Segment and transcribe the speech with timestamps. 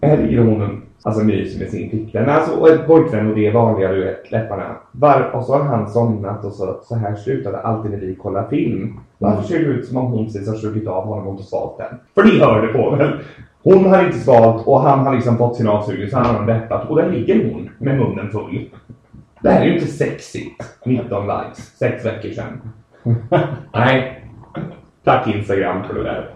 [0.00, 2.28] Ligger hon alltså myser med sin flickvän.
[2.28, 4.76] Alltså och ett pojkvän och det är vanliga du vet, läpparna.
[4.92, 8.48] Var, och så har han somnat och så, så här slutade alltid när vi kollar
[8.48, 9.00] film.
[9.18, 11.78] Varför ser det ut som om hon precis har strukit av honom och inte svalt
[11.78, 11.98] den?
[12.14, 13.12] För ni hör det på väl?
[13.62, 16.88] Hon har inte svalt och han har liksom fått sin avsugning så han har läppat
[16.88, 18.70] och där ligger hon med munnen full.
[19.42, 20.64] Det här är ju inte sexigt.
[20.84, 22.72] 19 likes, sex veckor sedan.
[23.74, 24.24] Nej.
[25.04, 26.30] Tack Instagram för det där.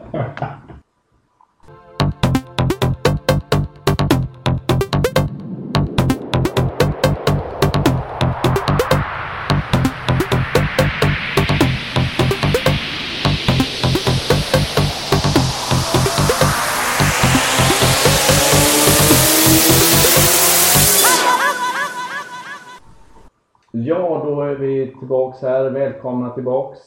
[24.72, 25.70] Vi tillbaks här.
[25.70, 26.78] Välkomna tillbaks.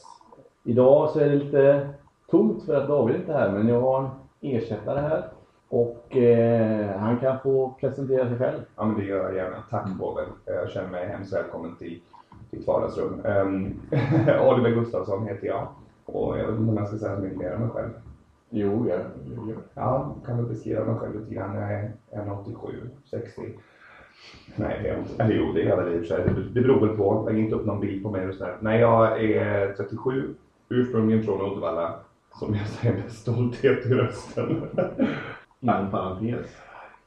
[0.64, 1.88] Idag så är det lite
[2.30, 4.08] tomt för att David inte är här, men jag har en
[4.40, 5.28] ersättare här.
[5.68, 8.60] Och eh, han kan få presentera sig själv.
[8.76, 9.62] Ja, men det gör jag gärna.
[9.70, 10.24] Tack Bovel.
[10.44, 12.00] Jag känner mig hemskt välkommen till
[12.50, 13.20] ditt vardagsrum.
[13.24, 13.80] Um,
[14.50, 15.68] Oliver Gustafsson heter jag.
[16.04, 17.90] Och jag vet inte om jag ska säga så mycket mer om mig själv.
[18.50, 19.00] Jo, jag,
[19.48, 21.56] jag, Ja, kan väl beskriva mig själv lite grann.
[21.56, 23.42] Jag är 1,87, 60.
[24.56, 25.22] Nej, det är inte.
[25.22, 26.24] Eller jo, det är jag väl i och för sig.
[26.52, 27.28] Det, beror väl på.
[27.28, 28.56] Lägg inte upp någon bild på mig och sådär.
[28.60, 30.34] Nej, jag är 37.
[30.68, 31.94] Ursprungligen från Uddevalla.
[32.34, 34.62] Som jag säger med stolthet i rösten.
[35.60, 36.56] inom parentes.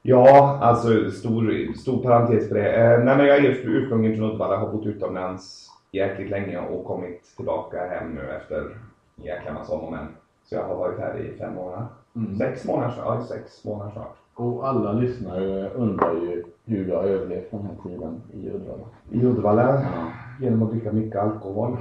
[0.02, 2.74] Ja, alltså stor, stor parentes på det.
[2.74, 7.36] Eh, nej, men jag är ursprungligen från Uddevalla, har bott utomlands jäkligt länge och kommit
[7.36, 8.78] tillbaka hem nu efter
[9.16, 10.08] jäkla massa om och men.
[10.44, 11.86] Så jag har varit här i fem månader.
[12.16, 12.38] Mm.
[12.38, 13.06] Sex månader snart.
[13.06, 14.16] Ja, sex månader snart.
[14.34, 18.84] Och alla lyssnare undrar ju hur du har överlevt den här tiden i Uddevalla.
[19.12, 20.12] I Uddevalla Ja.
[20.42, 21.78] genom att dricka mycket alkohol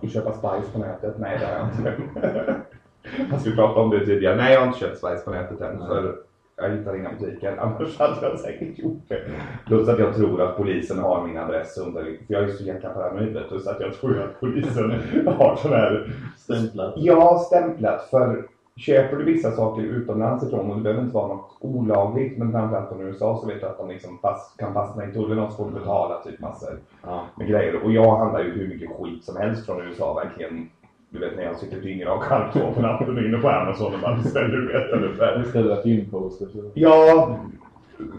[0.00, 1.14] och köpa spice på nätet.
[1.18, 2.54] Nej, det har jag inte.
[3.30, 4.36] Jag skulle prata om det tidigare.
[4.36, 5.76] Nej, jag har inte köpt spice på nätet än.
[5.76, 5.88] Nej.
[5.88, 6.16] För
[6.56, 7.56] jag hittar inga butiker.
[7.56, 9.20] Annars hade jag säkert gjort det.
[9.66, 12.02] Plus att jag tror att polisen har min adress under.
[12.02, 14.90] För jag är så jäkla paranoid så att jag tror att polisen
[15.38, 16.94] har sån här Stämplat.
[16.96, 18.02] Ja, stämplat.
[18.10, 22.52] För köper du vissa saker utomlands ifrån och det behöver inte vara något olagligt men
[22.52, 25.50] framförallt från USA så vet du att de liksom pass, kan fastna i tullen och
[25.52, 27.20] så får du betala typ massor Ja.
[27.36, 27.84] med grejer.
[27.84, 30.68] Och jag handlar ju hur mycket skit som helst från USA verkligen.
[31.10, 33.94] Du vet när jag sitter dyngra och halv två på natten och inne på Amazon
[33.94, 35.38] och bara beställer du vet eller färre.
[35.38, 36.48] Beställa filmposters.
[36.74, 37.36] Ja,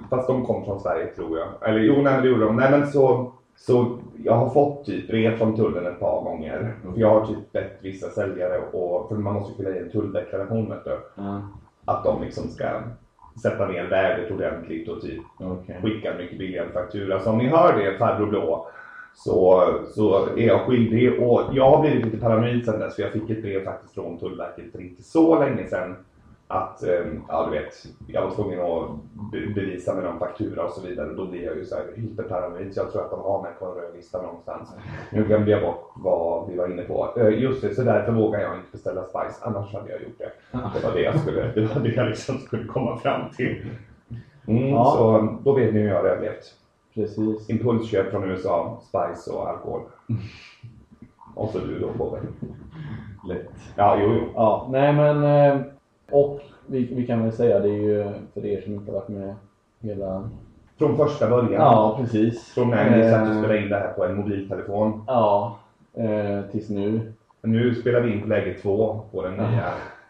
[0.10, 1.70] fast de kom från Sverige tror jag.
[1.70, 2.56] Eller jo, nej det gjorde de.
[2.56, 6.76] Nej men så, så jag har fått typ brev från tullen ett par gånger.
[6.82, 10.70] För jag har typ bett vissa säljare och, för man måste fylla i en tulldeklaration
[10.70, 11.00] vet du.
[11.16, 11.42] Ja.
[11.86, 12.82] Att de liksom ska
[13.42, 15.80] sätta ner värdet ordentligt och typ Okej.
[15.82, 17.20] skicka en mycket billigare faktura.
[17.20, 18.68] Så om ni hör det farbror blå
[19.14, 19.66] så,
[19.96, 23.30] så är jag skyldig och jag har blivit lite paranoid sedan dess för jag fick
[23.30, 25.96] ett brev faktiskt från Tullverket för inte så länge sedan
[26.50, 27.74] att, eh, ja du vet,
[28.08, 28.90] jag var tvungen att
[29.32, 31.14] be- bevisa med någon faktura och så vidare.
[31.14, 33.66] Då blir jag ju så här hyperparanoid så jag tror att de har mig på
[33.66, 34.70] en röd lista någonstans.
[35.12, 37.10] Nu glömde jag bort vad vi var inne på.
[37.18, 40.32] Eh, Just det, så därför vågar jag inte beställa Spice, annars hade jag gjort det.
[40.52, 43.66] Det var det jag skulle, det var det jag liksom skulle komma fram till.
[44.48, 44.86] Mm, Ja.
[44.98, 46.54] Så då vet ni hur jag har överlevt.
[46.94, 47.50] Precis.
[47.50, 49.82] Impulsköp från USA, Spice och alkohol.
[51.36, 52.18] Och så du då Bobbe.
[53.28, 53.48] Lätt.
[53.76, 54.28] Ja, jo, jo.
[54.36, 55.62] Ja, nej men eh,
[56.12, 59.10] och vi, vi kan väl säga det är ju för er som inte har varit
[59.10, 59.36] med
[59.82, 60.30] hela...
[60.78, 61.54] Från första början.
[61.54, 62.44] Ja, precis.
[62.54, 65.04] Från när ni satt och Eh, spelade in det här på en mobiltelefon.
[65.08, 65.60] Ja,
[65.94, 67.14] eh, tills nu.
[67.42, 69.66] Nu spelar vi in på läge två på den nya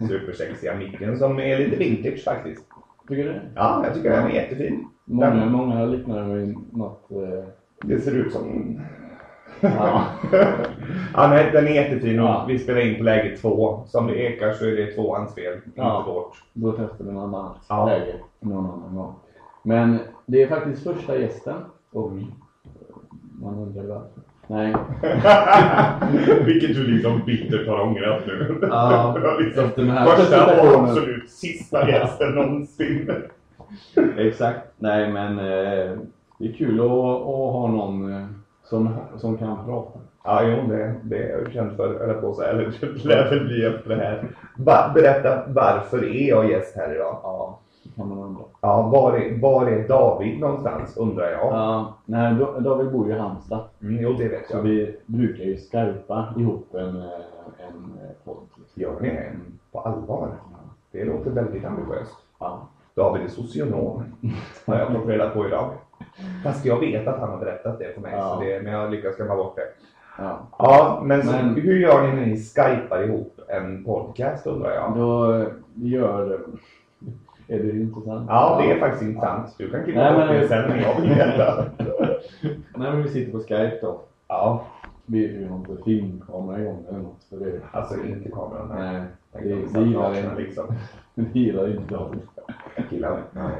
[0.09, 2.63] supersexiga micken som är lite vintage faktiskt.
[3.07, 3.39] Tycker du?
[3.55, 4.87] Ja, jag tycker den är jättefin.
[5.05, 7.11] Många, Den- många liknar den vid något...
[7.11, 7.43] Eh,
[7.83, 8.79] Det ser ut som...
[9.61, 10.03] ja.
[11.13, 12.45] ja, nej, den är jättefin och Ja.
[12.47, 13.83] vi spelar in på läge två.
[13.87, 15.99] Som det ekar så är det tvåans fel, Ja.
[15.99, 16.43] inte vårt.
[16.53, 17.85] Då testar vi någon annat Ja.
[17.85, 19.13] läge någon annan gång.
[19.63, 21.55] Men det är faktiskt första gästen
[21.93, 22.25] och Mm.
[23.41, 24.21] man undrar varför.
[24.49, 24.73] Nej.
[26.45, 28.59] Vilket du liksom bittert har ångrat nu.
[28.61, 33.11] Ja, liksom efter den här första och absolut sista gästen någonsin.
[34.17, 34.59] Exakt.
[34.79, 35.91] Nej men eh,
[36.39, 38.25] det är kul att, att ha någon eh,
[38.69, 39.99] som, som kan prata.
[40.23, 42.49] Ja, jo, det, det känd för, eller på säga.
[42.49, 44.27] Eller det lär väl bli efter det här.
[44.57, 47.17] Va, berätta, varför är jag gäst här idag?
[47.23, 47.59] Ja,
[47.95, 48.41] kan man undra.
[48.61, 51.53] Ja, var är, var är David någonstans, undrar jag.
[51.53, 53.59] Ja, nej, Da- David bor ju i Halmstad.
[53.81, 54.61] Mm, jo, det vet Så jag.
[54.61, 56.95] vi brukar ju skarpa ihop en,
[57.67, 58.37] en podd.
[58.73, 59.31] Gör ni det?
[59.71, 60.29] På allvar?
[60.91, 62.17] Det låter väldigt ambitiöst.
[62.39, 62.59] Ja.
[62.95, 64.03] David är socionom,
[64.65, 65.69] har jag fått reda på idag.
[66.43, 68.29] Fast jag vet att han har berättat det för mig, Ja.
[68.35, 69.61] så det, men jag lyckas glömma bort det.
[70.17, 70.39] ja.
[70.59, 74.95] Ja, men, så, Men- hur gör ni när ni skypar ihop en podcast undrar jag?
[74.95, 75.43] Då,
[75.75, 76.39] gör...
[77.47, 78.25] är det intressant?
[78.29, 79.55] Ja, det är faktiskt intressant.
[79.57, 81.65] Du kan klippa Nej, bort men- det sen när jag vill veta.
[82.75, 84.01] Nej men vi sitter på Skype då.
[84.27, 84.65] Ja,
[85.05, 87.23] Vi, vi har inte filmkamera igång eller något.
[87.29, 89.01] För det, alltså inte kameran nej,
[89.33, 90.41] Tänk det, det gillar nakna, inte.
[90.41, 90.65] liksom.
[91.17, 92.15] Det gillar inte jag.
[92.89, 93.23] Killar.
[93.31, 93.53] Nej,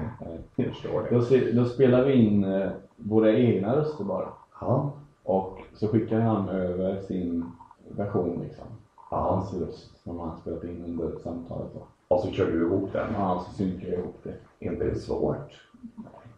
[0.56, 1.16] jag förstår det.
[1.16, 4.28] Då, se- då spelar vi in eh, våra egna röster bara.
[4.62, 4.92] Ja.
[5.24, 7.46] Och så skickar han över sin
[7.88, 8.66] version liksom.
[9.12, 9.18] Ja.
[9.18, 11.80] Hans röst som han spelat in under samtalet då.
[12.16, 13.08] Och så kör du ihop den.
[13.14, 14.34] Ja, så synkar jag ihop det.
[14.60, 15.62] Inte det svårt?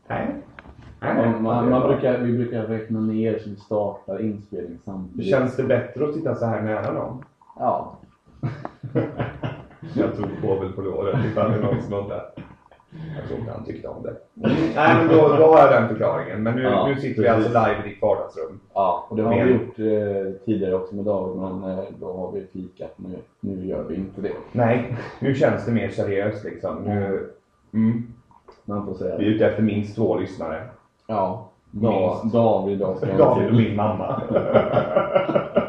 [0.07, 0.35] Nej.
[1.01, 5.29] Nej, Man, man, man brukar, vi brukar räkna ner så vi startar inspelning samtidigt.
[5.31, 7.23] Känns det bättre att sitta så här nära dem?
[7.59, 7.95] Ja.
[9.93, 12.29] Jag tog Povel på låret ifall det är någon som undrar.
[13.17, 14.15] Jag tror inte han tyckte om det.
[14.33, 16.43] Nej men då, då har jag den förklaringen.
[16.43, 17.45] Men nu, Ja, nu sitter vi precis.
[17.55, 18.59] alltså live i ditt vardagsrum.
[18.73, 22.13] Ja, och det har Men- vi gjort eh, tidigare också med David, men eh, då
[22.17, 22.93] har vi fikat.
[22.95, 24.31] Nu, nu gör vi inte det.
[24.51, 26.75] Nej, nu känns det mer seriöst liksom.
[26.83, 27.29] Nu,
[27.73, 28.07] mm,
[28.65, 30.63] Man får säga vi är ute efter minst två lyssnare.
[31.07, 31.49] Ja.
[31.71, 32.23] Minst.
[32.33, 34.21] David David och min mamma.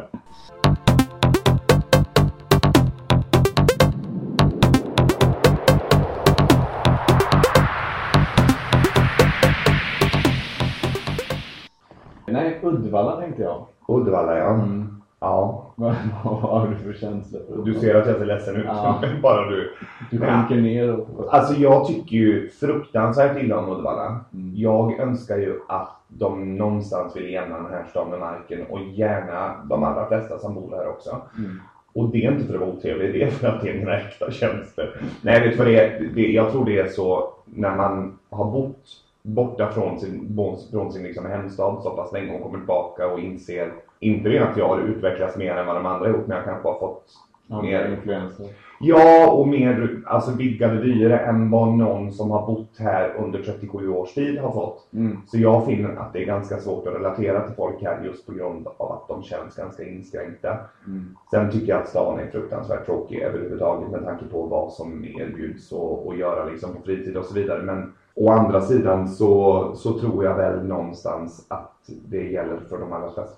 [13.40, 13.66] Jag.
[13.88, 14.54] Uddevalla ja.
[14.54, 15.00] Mm.
[15.20, 15.66] Ja.
[16.24, 18.64] Vad har du för känslor Du ser att jag ser ledsen ut.
[18.66, 19.02] Ja.
[19.22, 19.72] Bara du.
[20.10, 21.34] Du sjunker ner och...
[21.34, 24.20] Alltså jag tycker ju fruktansvärt illa om Uddevalla.
[24.34, 24.52] Mm.
[24.56, 29.54] Jag önskar ju att de någonstans vill jämna den här staden med marken och gärna
[29.64, 31.20] de allra flesta som bor här också.
[31.38, 31.60] Mm.
[31.92, 33.96] Och det är inte för att vara otrevlig, det är för att det är mina
[33.96, 35.00] äkta tjänster.
[35.22, 36.10] Nej, vet du vad det är?
[36.14, 38.86] Det, jag tror det är så när man har bott
[39.34, 40.38] borta från sin,
[40.70, 44.56] från sin liksom hemstad så pass länge och kommer tillbaka och inser, inte det att
[44.56, 47.06] jag har utvecklats mer än vad de andra gjort, men jag kanske har fått
[47.50, 48.46] Andra mer influenser.
[48.80, 53.88] Ja, och mer alltså, vidgade vyer än vad någon som har bott här under 37
[53.88, 54.92] års tid har fått.
[54.92, 55.18] Mm.
[55.26, 58.32] Så jag finner att det är ganska svårt att relatera till folk här just på
[58.32, 60.58] grund av att de känns ganska inskränkta.
[60.86, 61.16] Mm.
[61.30, 65.72] Sen tycker jag att stan är fruktansvärt tråkig överhuvudtaget med tanke på vad som erbjuds
[65.72, 67.62] och, och göra liksom på fritid och så vidare.
[67.62, 72.92] Men å andra sidan så, så tror jag väl någonstans att det gäller för de
[72.92, 73.36] allra flesta,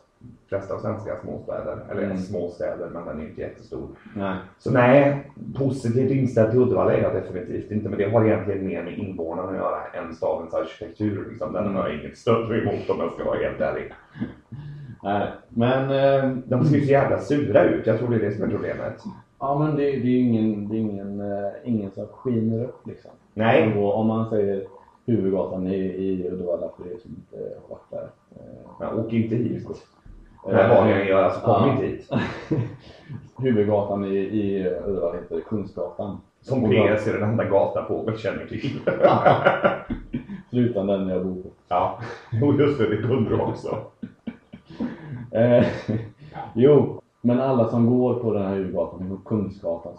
[0.48, 1.76] flesta svenska småstäder.
[1.90, 2.18] Eller Mm.
[2.18, 3.88] småstäder, men den är inte jättestor.
[4.16, 4.36] Nej.
[4.58, 7.88] Så nej, positivt inställd till Uddevalla är jag definitivt inte.
[7.88, 11.26] Men det har egentligen mer med invånarna att göra än stadens arkitektur.
[11.30, 11.52] Liksom.
[11.52, 11.76] Den Mm.
[11.76, 13.92] har jag inget större emot om jag ska vara helt ärlig.
[15.02, 15.28] Nej.
[15.48, 15.82] Men...
[15.90, 17.86] Eh, De ser ju så jävla sura ut.
[17.86, 19.02] Jag tror det är det som är problemet.
[19.40, 23.10] ja, men det, det är ingen, det är ingen, eh, ingen som skiner upp liksom.
[23.34, 23.78] Nej.
[23.78, 24.66] Och om man säger
[25.06, 28.08] huvudgatan i, i Uddevalla för er som inte har varit där.
[28.80, 29.68] Men åk inte hit.
[30.46, 31.72] När vad ni gör, alltså kom Ja.
[31.72, 32.10] inte hit.
[33.38, 36.16] Huvudgatan i, i Uddevalla heter Kungsgatan.
[36.40, 38.80] Som PS är den enda gatan på väl känner till.
[40.50, 41.48] Förutom den jag bor på.
[41.68, 41.98] ja,
[42.42, 43.78] och just det, det kunde du också.
[45.30, 45.64] Eh,
[46.54, 49.92] jo, men alla som går på den här huvudgatan, på Kungsgatan,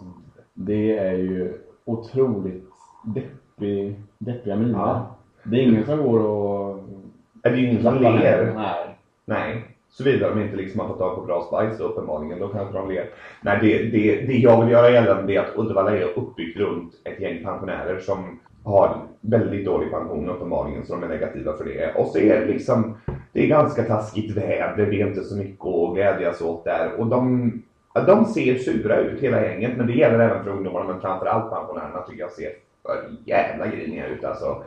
[0.54, 1.52] det är ju
[1.84, 2.68] otroligt
[3.04, 4.78] deppig, deppiga miner.
[4.78, 5.16] Ja.
[5.42, 6.84] Det är ingen som går och...
[7.42, 8.52] Är det ingen som ler?
[8.54, 8.96] Nej.
[9.24, 9.64] Nej.
[9.90, 13.08] Såvida de inte liksom har fått tag på bra spice uppenbarligen, då kanske de ler.
[13.42, 17.20] Nej, det, det, det jag vill göra gällande är att Uddevalla är uppbyggt runt ett
[17.20, 21.94] gäng pensionärer som har väldigt dålig pension uppenbarligen, så de är negativa för det.
[21.94, 22.96] Och så är det liksom,
[23.32, 26.92] det är ganska taskigt väder, det är inte så mycket att glädjas åt där.
[26.98, 27.52] Och de,
[28.06, 32.00] de ser sura ut hela gänget, men det gäller även för ungdomarna, men framförallt pensionärerna
[32.00, 32.50] tycker jag ser
[33.24, 34.64] jävla griniga ut alltså.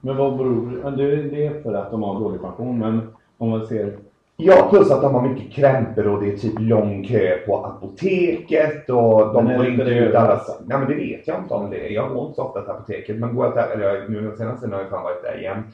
[0.00, 1.22] Men vad beror men det?
[1.22, 3.98] Det är för att de har dålig pension, men om man ser...
[4.38, 8.90] Ja, plus att de har mycket krämpor och det är typ lång kö på apoteket
[8.90, 10.40] och de får det inte ut alla...
[10.66, 11.90] Nej men det vet jag inte om det är.
[11.90, 13.80] Jag går inte så ofta till apoteket men går jag till...
[13.80, 15.64] Eller nu den senaste tiden har jag fan varit där igen.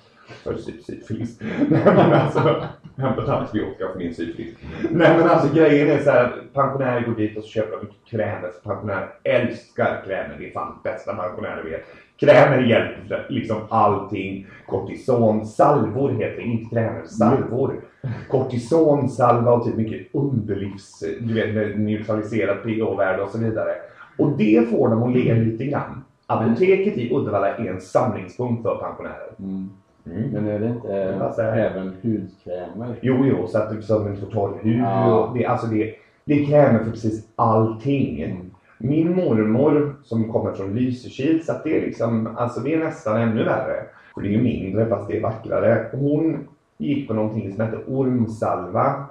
[0.44, 1.40] För syp- syfilis.
[1.68, 2.62] Nej men alltså,
[2.96, 4.54] hämtat antibiotika för min syfilis.
[4.90, 8.04] Nej men alltså grejen är så här pensionärer går dit och så köper de mycket
[8.10, 10.36] krämer för pensionärer älskar krämer.
[10.38, 11.84] Det är fan bästa pensionärer vet.
[12.20, 14.46] Krämer hjälper liksom allting.
[14.66, 17.80] Kortison, salvor heter det, inte krämer, salvor.
[18.28, 23.74] Kortisonsalva och typ mycket underlivs, du vet neutraliserat pH-värde och så vidare.
[24.18, 26.04] Och det får dem att le lite grann.
[26.26, 29.30] Apoteket i Uddevalla är en samlingspunkt för pensionärer.
[29.38, 29.70] Mm.
[30.06, 30.30] Mm.
[30.30, 31.58] Men är det inte jag?
[31.58, 32.94] även hudkrämer?
[33.02, 34.80] Jo, jo, så att så att får torr hud.
[34.80, 35.18] Ja.
[35.18, 38.22] Och det, alltså det, det är krämer för precis allting.
[38.22, 38.50] Mm.
[38.84, 43.20] Min mormor som kommer från Lysekil, så att det är liksom, alltså det är nästan
[43.20, 43.84] ännu värre.
[44.14, 45.88] För det är ju mindre fast det är vackrare.
[45.92, 46.48] Hon
[46.78, 49.04] gick på någonting som heter ormsalva.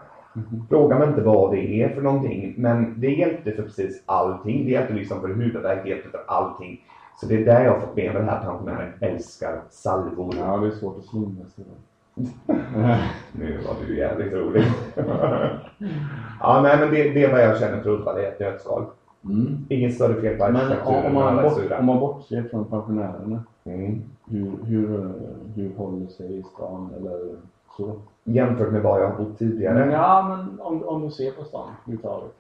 [0.70, 4.66] Fråga mig inte vad det är för någonting, men det hjälpte för precis allting.
[4.66, 6.82] Det hjälpte liksom för huvudvärk, det hjälpte för allting.
[7.20, 10.36] Så det är där jag har fått med mig det här pensionären älskar salvor.
[10.40, 11.66] Ja, det är svårt att sig.
[13.32, 14.64] Nu var du jävligt rolig.
[16.40, 18.86] ja, nej men det, det är vad jag känner för Uddevalla, det är ett nötskal.
[19.26, 19.66] Mm.
[19.70, 24.02] Inget större fel på Men om men man, bort, om man bortser från pensionärerna, Mm.
[24.26, 25.12] hur, hur,
[25.56, 27.20] hur håller sig i stan eller
[27.78, 27.92] så?
[28.24, 29.92] Jämfört med vad jag har bott tidigare.
[29.92, 32.32] Ja, men om, om du ser på stan överhuvudtaget.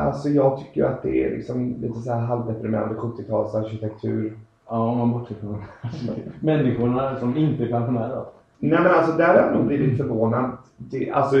[0.00, 4.32] Alltså jag tycker att det är liksom lite så här halvdeprimerande 70-talsarkitektur.
[4.68, 5.62] Ja, om man bortser från
[6.40, 8.24] människorna som inte är pensionärer.
[8.58, 10.50] Nej men alltså där har jag nog blivit förvånad.
[10.76, 11.36] Det, alltså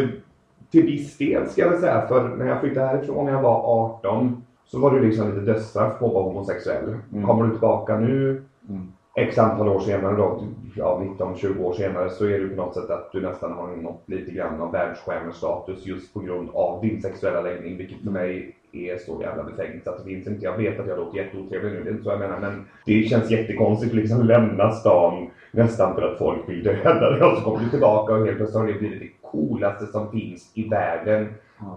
[0.70, 2.06] till viss del ska jag väl säga.
[2.08, 4.39] För när jag flyttade härifrån när jag var 18
[4.70, 6.94] så var det liksom lite dödsstraff på att vara homosexuell.
[7.12, 7.26] Mm.
[7.26, 8.92] Kommer du tillbaka nu Mm.
[9.16, 10.42] X antal år senare då,
[10.76, 14.02] ja 19-20 år senare så är det på något sätt att du nästan har nått
[14.06, 18.96] lite grann av världsstjärnestatus just på grund av din sexuella läggning vilket för mig är
[18.98, 20.44] så jävla befängt att det finns inte.
[20.44, 23.02] Jag vet att jag låter jätteotrevlig nu, det är inte så jag menar men det
[23.02, 27.44] känns jättekonstigt att liksom lämna stan nästan för att folk vill döda dig och så
[27.44, 31.28] kommer du tillbaka och helt plötsligt har det blivit det coolaste som finns i världen.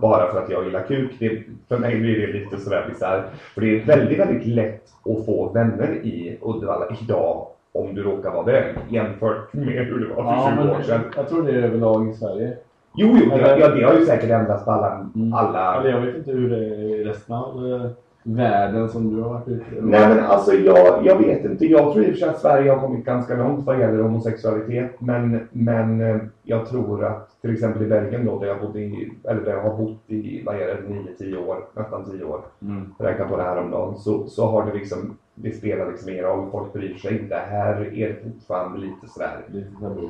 [0.02, 1.12] Bara för att jag gillar kuk.
[1.20, 3.24] Det, för mig blir det lite sådär bisarrt.
[3.54, 8.32] För det är väldigt, väldigt lätt att få vänner i Uddevalla idag om du råkar
[8.32, 11.02] vara bög jämfört med hur det var för Ja, 20 men år sedan.
[11.16, 12.54] jag tror det är överlag i Sverige.
[12.96, 15.34] Jo, jo, det, ja, det har ju säkert ändrats på alla, Mm.
[15.34, 17.90] alla Eller jag vet inte hur det är i resten av eh,
[18.24, 19.64] världen som du har varit ute.
[19.82, 21.66] Nej men alltså jag, jag vet inte.
[21.66, 24.92] Jag tror i och för sig att Sverige har kommit ganska långt vad gäller homosexualitet.
[25.02, 29.12] Men, men eh, jag tror att till exempel i Belgien då där jag, bodde i,
[29.24, 32.42] eller där jag har bott i, vad är det, 9-10 år, nästan 10 år.
[32.62, 32.94] Mm.
[33.00, 33.98] Räkna på det här om dagen.
[33.98, 36.52] Så, så har det liksom, det spelar liksom ingen roll.
[36.52, 37.36] Folk bryr sig inte.
[37.36, 39.42] Här är det fortfarande lite sådär.
[39.48, 40.08] Lite tabu.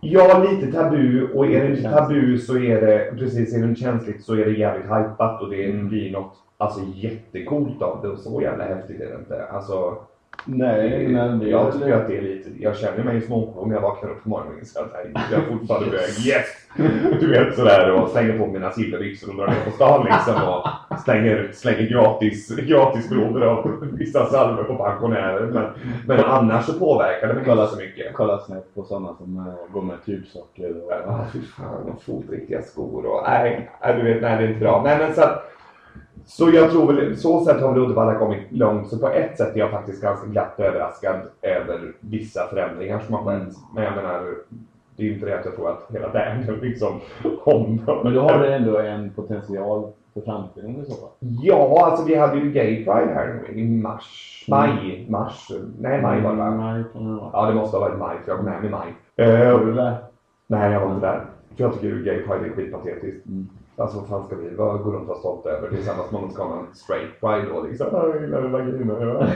[0.00, 1.92] Ja, lite tabu och är det Känsligt.
[1.92, 5.64] tabu så är det, precis, är det känsligt så är det jävligt hypat och det
[5.64, 5.88] Mm.
[5.88, 9.46] blir något alltså jättecoolt av det och så jävla häftigt är det inte.
[9.46, 9.96] Alltså,
[10.46, 14.10] Nej, men jag tycker att det är lite, jag känner mig småcool när jag vaknar
[14.10, 14.92] upp på morgonen så att
[15.30, 16.26] jag är fortfarande bög.
[16.26, 16.46] Yes!
[17.20, 20.98] Du vet sådär och slänger på mina silverbyxor och drar ner på stan liksom och
[21.04, 25.46] slänger, slänger gratis, gratis av vissa salvor på pensionärer.
[25.46, 25.66] Men,
[26.06, 28.14] men annars så påverkar det mig inte så mycket.
[28.14, 30.92] Kolla snett på sådana som eh, går med tubsocker och...
[31.06, 34.82] Ja, fy fan, och fotriktiga skor och nej, du vet, nej det är inte bra.
[34.84, 35.50] Nej men så att,
[36.26, 38.88] så jag tror väl, så sätt har väl Uddevalla kommit långt.
[38.88, 43.22] Så på ett sätt är jag faktiskt ganska glatt överraskad över vissa förändringar som har
[43.24, 43.54] skett.
[43.74, 44.22] Men jag menar,
[44.96, 47.00] det är ju inte det att jag tror att hela världen liksom
[47.44, 51.08] om Men då har det ändå en potential för framtiden i så fall.
[51.18, 55.48] Ja, alltså vi hade ju Gay Pride här nu i mars, maj, mars,
[55.80, 56.50] nej maj var det va?
[56.50, 57.30] Maj det vara.
[57.32, 58.94] Ja det måste ha varit maj för jag kom hem i maj.
[59.16, 59.96] Var Eh, du där?
[60.46, 61.24] nej jag var inte där.
[61.56, 63.26] För jag tycker Gay Pride är skitpatetiskt.
[63.26, 63.48] Mm.
[63.76, 65.68] Alltså vad fan ska vi vara, gå runt och vara stolta över?
[65.70, 67.86] Det är samma som om man ska ha en straight pride då liksom.
[67.92, 68.94] "Ah, Jag gillar vagina.
[69.00, 69.26] Ja.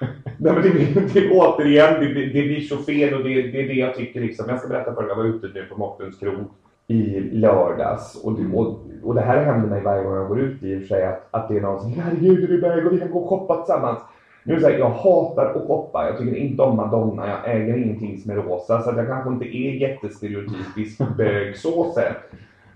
[0.40, 3.60] Nej men det, blir- det, återigen, det, blir- det blir så fel och det, det
[3.62, 4.46] är det jag tycker liksom.
[4.48, 6.46] Jag ska berätta för dig, jag var ute nu på Mårtens krog
[6.86, 10.62] i lördags och, det- och, och det här händer mig varje gång jag går ut
[10.62, 12.92] i och för sig att, att det är någon som herregud är du iväg och
[12.92, 13.98] vi kan gå och shoppa tillsammans.
[14.44, 16.06] Nu är det så här, jag hatar att shoppa.
[16.06, 17.28] Jag tycker inte om Madonna.
[17.28, 18.82] Jag äger ingenting som är rosa.
[18.82, 22.16] Så att jag kanske inte är jättestereotypisk bög så sett.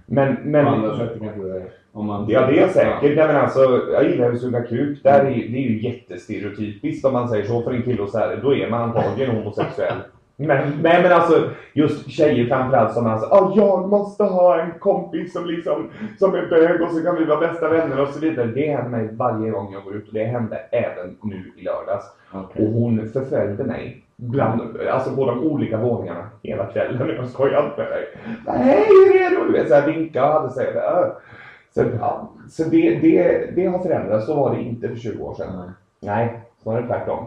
[0.07, 1.63] Men, men, På andra sätt kanske det är.
[1.93, 2.27] Om man...
[2.29, 3.17] Ja det är säkert.
[3.17, 5.03] Nej, men alltså, jag gillar ju att suga kuk.
[5.03, 8.19] Där är, det är ju jättestereotypiskt om man säger så för en kille och så
[8.19, 9.97] här, då är man antagligen homosexuell.
[10.37, 15.33] Men, nej men alltså just tjejer framförallt som alltså, ah, jag måste ha en kompis
[15.33, 18.47] som liksom som är bög och så kan vi vara bästa vänner och så vidare.
[18.47, 22.05] Det händer mig varje gång jag går ut och det hände även nu i lördags.
[22.33, 22.67] Okej.
[22.67, 24.05] Och hon förföljde mig.
[24.31, 27.09] Bland, alltså på de olika våningarna hela kvällen.
[27.17, 28.07] Jag skojar inte med dig.
[28.47, 29.47] Hej, hur är det?
[29.47, 30.67] Du vet såhär vinka och hade sig.
[31.75, 34.27] Så, ja, så det, det, det har förändrats.
[34.27, 35.57] Så var det inte för 20 år sedan.
[35.59, 35.69] Nej.
[36.01, 37.25] Nej, snarare tvärtom.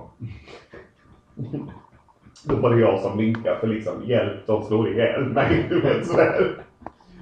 [2.44, 5.66] Då var det jag som vinkade för liksom hjälp, de slår ihjäl mig.
[5.70, 6.58] Du vet sådär.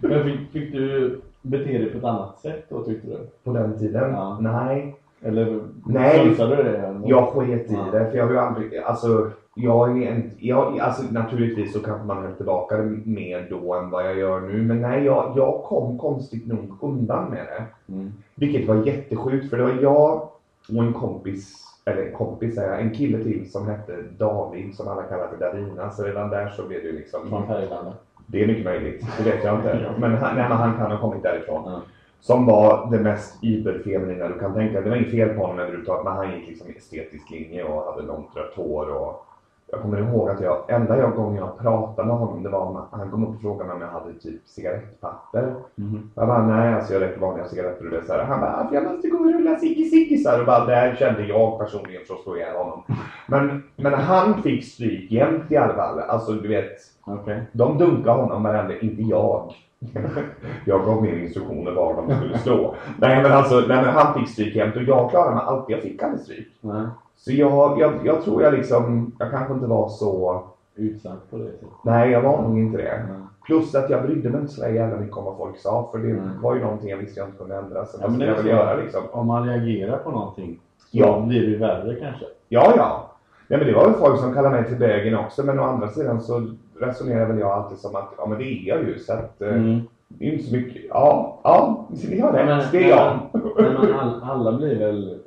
[0.01, 3.17] Men fick, fick du bete dig på ett annat sätt då tyckte du?
[3.43, 4.11] På den tiden?
[4.11, 4.37] Ja.
[4.41, 4.95] Nej.
[5.21, 6.35] Eller Nej.
[6.37, 6.99] du det?
[7.05, 7.99] Jag sket i Ja.
[7.99, 12.23] det, för jag vill aldrig, alltså, jag är en, jag, alltså naturligtvis så kanske man
[12.23, 15.97] höll tillbaka det mer då än vad jag gör nu, men nej, jag, jag kom
[15.97, 17.93] konstigt nog undan med det.
[17.93, 18.13] Mm.
[18.35, 20.29] Vilket var jättesjukt, för det var jag
[20.69, 21.53] och en kompis,
[21.85, 25.37] eller en kompis säger jag, en kille till som hette David, som alla kallar för
[25.37, 27.93] Davina, så redan där så blev det liksom, Från Färgelanda?
[28.27, 30.97] det är mycket möjligt, det vet jag inte, men han, nej, men han kan ha
[30.97, 31.71] kommit därifrån.
[31.71, 31.81] Ja.
[32.19, 34.83] Som var det mest überfeminina du kan tänka dig.
[34.83, 38.07] Det var inget fel på honom överhuvudtaget men han gick liksom estetisk linje och hade
[38.07, 39.25] långt rött hår och
[39.73, 42.87] Jag kommer ihåg att jag, enda jag gången jag pratade med honom, det var om
[42.91, 45.55] han kom upp och frågade mig om jag hade typ cigarettpapper.
[45.75, 46.11] Mhm.
[46.15, 48.23] Jag bara, nej alltså jag röker vanliga cigaretter och det så här.
[48.23, 52.01] Han bara, jag måste gå och rulla ciggy ciggisar och bara, där kände jag personligen
[52.07, 52.83] för att slå ihjäl honom.
[53.27, 55.99] Men, men han fick stryk jämt i alla fall.
[55.99, 56.71] Alltså du vet,
[57.05, 57.43] Okej.
[57.51, 59.53] de dunkade honom varenda, inte jag.
[60.65, 62.75] jag gav mer instruktioner var de skulle slå.
[62.97, 65.75] nej men alltså, nej, men han fick stryk jämt och jag klarade mig alltid.
[65.75, 66.47] Jag fick aldrig stryk.
[66.61, 66.85] Nej.
[67.15, 70.43] Så jag, jag, jag tror jag liksom, jag kanske inte var så,
[70.75, 71.67] Utsatt på det sättet.
[71.83, 73.03] nej jag var nog inte det.
[73.09, 73.19] Nej.
[73.45, 76.07] Plus att jag brydde mig inte så jävla mycket om vad folk sa för det
[76.13, 76.19] Nej.
[76.41, 77.85] var ju någonting jag visste jag inte kunde ändra.
[77.85, 78.47] Så Ja, men det jag så.
[78.47, 79.01] göra liksom?
[79.11, 81.19] Om man reagerar på någonting så Ja.
[81.27, 82.25] blir det ju värre kanske.
[82.49, 83.09] Ja, ja.
[83.47, 85.87] Nej, men det var väl folk som kallade mig för bögen också men å andra
[85.87, 86.47] sidan så
[86.79, 89.47] resonerar väl jag alltid som att ja men det är jag ju så att eh,
[89.55, 89.79] Mm.
[90.07, 93.19] det är inte så mycket, ja, ja, det har Men- rätt, det är jag.
[93.57, 95.19] Men man, all, alla blir väl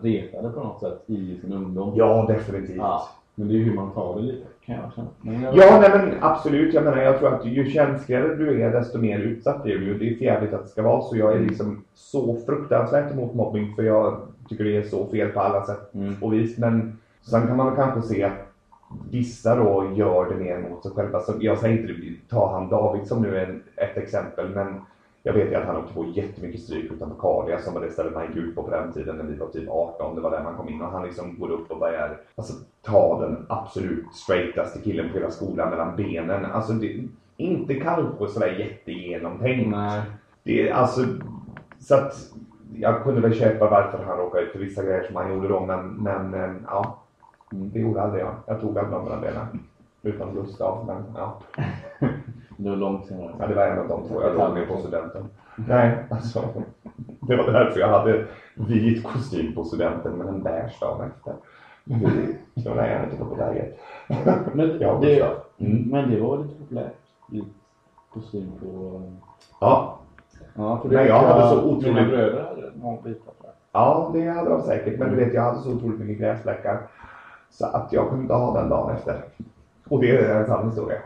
[0.00, 1.92] retade på något sätt i sin ungdom.
[1.96, 2.76] Ja, definitivt.
[2.76, 3.08] Ja.
[3.34, 5.08] Men det är hur man tar det lite kan jag känna.
[5.20, 6.74] Men Ja, nej men absolut.
[6.74, 9.98] Jag menar, jag tror att ju känsligare du är, desto mer utsatt är du.
[9.98, 11.16] Det är fjärdigt att det ska vara så.
[11.16, 14.16] Jag är liksom så fruktansvärt emot mobbning för jag
[14.48, 16.14] tycker det är så fel på alla sätt Mm.
[16.20, 16.58] och vis.
[16.58, 18.32] Men sen kan man väl kanske se att
[19.10, 21.20] vissa då gör det mer mot sig själva.
[21.20, 24.80] Så jag säger inte det, ta han David som nu är en, ett exempel, men
[25.22, 28.14] jag vet ju att han åkte på jättemycket stryk utanför Cardia som var det stället
[28.14, 30.14] man gick ut på på den tiden när vi var typ 18.
[30.14, 32.52] Det var där man kom in och han liksom går upp och börjar alltså,
[32.82, 36.44] ta den absolut straightaste killen på hela skolan mellan benen.
[36.44, 37.04] Alltså det,
[37.36, 39.70] inte kanske sådär jättegenomtänkt.
[39.70, 40.02] Nej.
[40.42, 41.04] Det är alltså,
[41.80, 42.14] så att
[42.74, 45.66] jag kunde väl köpa varför han råkade ut för vissa grejer som han gjorde då,
[45.66, 47.02] men, men eh, ja,
[47.52, 47.70] Mm.
[47.72, 48.34] det gjorde aldrig jag.
[48.46, 49.46] Jag tog aldrig mellan benen.
[50.02, 51.38] Utan lust av, men ja.
[52.56, 53.30] Det var långt senare.
[53.40, 53.46] ja.
[53.46, 55.24] Det var en av de två jag drog med på studenten.
[55.56, 56.44] Nej, alltså.
[57.20, 58.24] Det var därför jag hade
[58.54, 61.32] vit kostym på studenten, men en beige dagen efter.
[62.62, 63.78] Så nej, jag inte på läget.
[64.54, 65.20] Men Ja, det.
[65.58, 65.88] Mm.
[65.90, 66.94] men det var lite populärt.
[67.30, 67.44] Vit
[68.14, 69.02] kostym på...
[69.60, 69.98] Ja,
[70.54, 72.98] Ja, för Nej, jag hade så otroligt- Mina bröder hade på
[73.42, 73.48] det.
[73.72, 74.98] ja, det hade de säkert.
[74.98, 76.78] Men du vet, jag hade så otroligt mycket gräsfläckar.
[77.50, 79.24] Så att jag kunde inte ha den dagen efter.
[79.88, 80.98] Och det är en sann historia.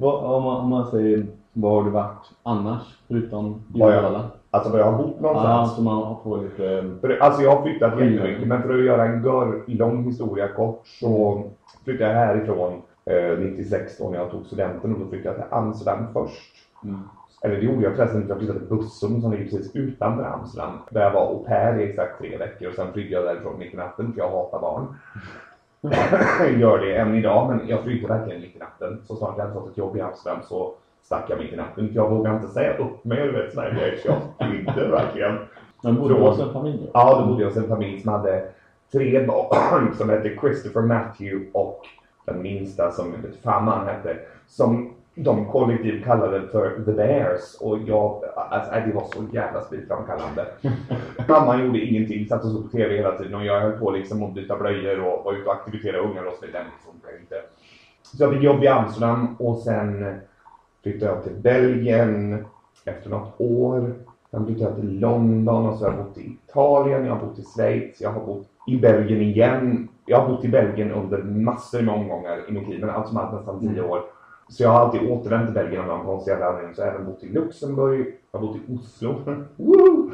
[0.00, 2.82] Om, man, om man säger, var har du varit annars?
[3.08, 4.24] Förutom i Uddevalla?
[4.50, 5.76] Alltså var jag har bott någonstans.
[5.76, 6.94] så man får lite...
[7.00, 8.12] För, alltså jag har flyttat Mm.
[8.12, 11.42] jättemycket, men för att göra en gör, lång historia kort så
[11.84, 15.54] flyttade jag härifrån eh, 96 då när jag tog studenten och då flyttade jag till
[15.54, 16.54] Amsterdam först.
[16.84, 17.00] Mm.
[17.42, 20.72] Eller det gjorde jag förresten inte, jag flyttade till Bussum som ligger precis utanför Amsterdam.
[20.90, 23.74] Där jag var au pair i exakt tre veckor och sen flydde jag därifrån mitt
[23.74, 24.86] i natten för jag hatar barn.
[26.40, 29.02] jag gör det än idag men jag flydde verkligen mitt i natten.
[29.04, 31.88] Så snart jag hade fått ett jobb i Amsterdam så stack jag mitt i natten.
[31.88, 35.38] För jag vågade inte säga upp mig eller vet sådana grejer så jag flydde verkligen.
[35.82, 36.90] Men bodde du hos en familj?
[36.94, 38.44] Ja, då bodde jag hos en familj som hade
[38.92, 41.86] tre barn som hette Christopher Matthew och
[42.32, 43.14] den minsta som
[43.44, 44.18] han hette.
[44.46, 49.62] Som de kollektivt kallade för The Bears och jag, alltså nej, det var så jävla
[49.62, 50.46] spritframkallande.
[51.28, 54.22] Mamma gjorde ingenting, satt och såg på TV hela tiden och jag höll på liksom
[54.22, 56.64] att byta blöjor och var ute och aktivitera ungar och så vidare.
[56.64, 57.34] Det funkar inte.
[58.02, 60.20] Så jag fick jobb i Amsterdam och sen
[60.82, 62.44] flyttade jag till Belgien
[62.84, 63.94] efter något år.
[64.30, 67.38] Sen flyttade jag till London och så har jag bott i Italien, jag har bott
[67.38, 69.88] i Schweiz, jag har bott i Belgien igen.
[70.06, 73.16] Jag har bott i Belgien under massor med omgångar i mitt liv, men allt som
[73.16, 74.00] allt nästan tio år.
[74.48, 76.74] Så jag har alltid återvänt till Belgien av någon konstig jävla anledning.
[76.74, 79.14] Så jag har även bott i Luxemburg, jag har bott i Oslo.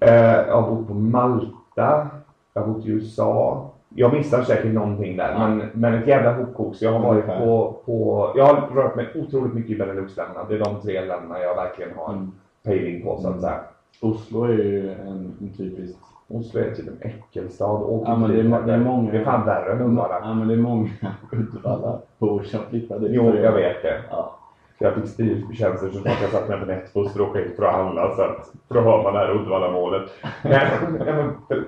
[0.00, 0.14] Eh,
[0.48, 2.08] jag har bott på Malta,
[2.54, 3.70] jag har bott i USA.
[3.88, 5.48] Jag missar säkert någonting där, Ja.
[5.48, 6.74] men, men ett jävla hopkok.
[6.76, 10.44] Så jag har varit på, på, jag har rört mig otroligt mycket i Beneluxländerna.
[10.48, 12.32] Det är de tre länderna jag verkligen har Mm.
[12.64, 13.40] pejling på så att Mm.
[13.40, 13.60] säga.
[14.00, 15.96] Oslo är ju en, en typisk...
[16.28, 17.64] Oslo är typ en äckelstad.
[17.72, 20.18] Åk Ja, men det är det är många- Det är fan värre än Uddevalla.
[20.22, 20.88] Ja, men det är många
[21.32, 23.10] Uddevalla-bor som flyttar dit.
[23.12, 24.00] Jo, jag vet det.
[24.10, 24.32] Ja.
[24.78, 27.74] Jag fick styrelsetjänster så jag satt mig på Netbuss för att åka hit för att
[27.74, 28.16] handla.
[28.16, 30.10] Så att, för då hör man det här Uddevalla-målet.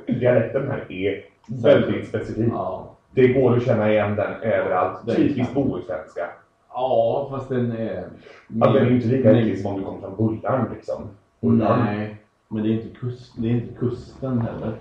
[0.06, 1.24] Dialekten här är
[1.62, 2.52] väldigt specifik.
[2.52, 2.84] Ja.
[3.10, 5.16] Det går att känna igen den överallt.
[5.16, 6.28] Typiskt bohuslänska.
[6.74, 8.04] ja, fast den är...
[8.48, 11.02] Ja, den är ju inte lika äcklig som om du kommer från Bullarn liksom.
[11.40, 11.84] Bullarn.
[11.84, 12.16] Nej,
[12.48, 14.76] men det är inte, kust, det är inte kusten heller.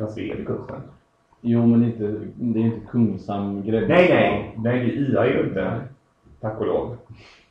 [0.00, 0.80] Fast vi är vid kusten.
[1.40, 3.96] Jo, men det är inte, det är inte Kungshamn, Grebbestad.
[3.96, 4.58] Nej, nej.
[4.58, 5.80] Nej, vi ilar ju inte.
[6.40, 6.96] Tack och lov.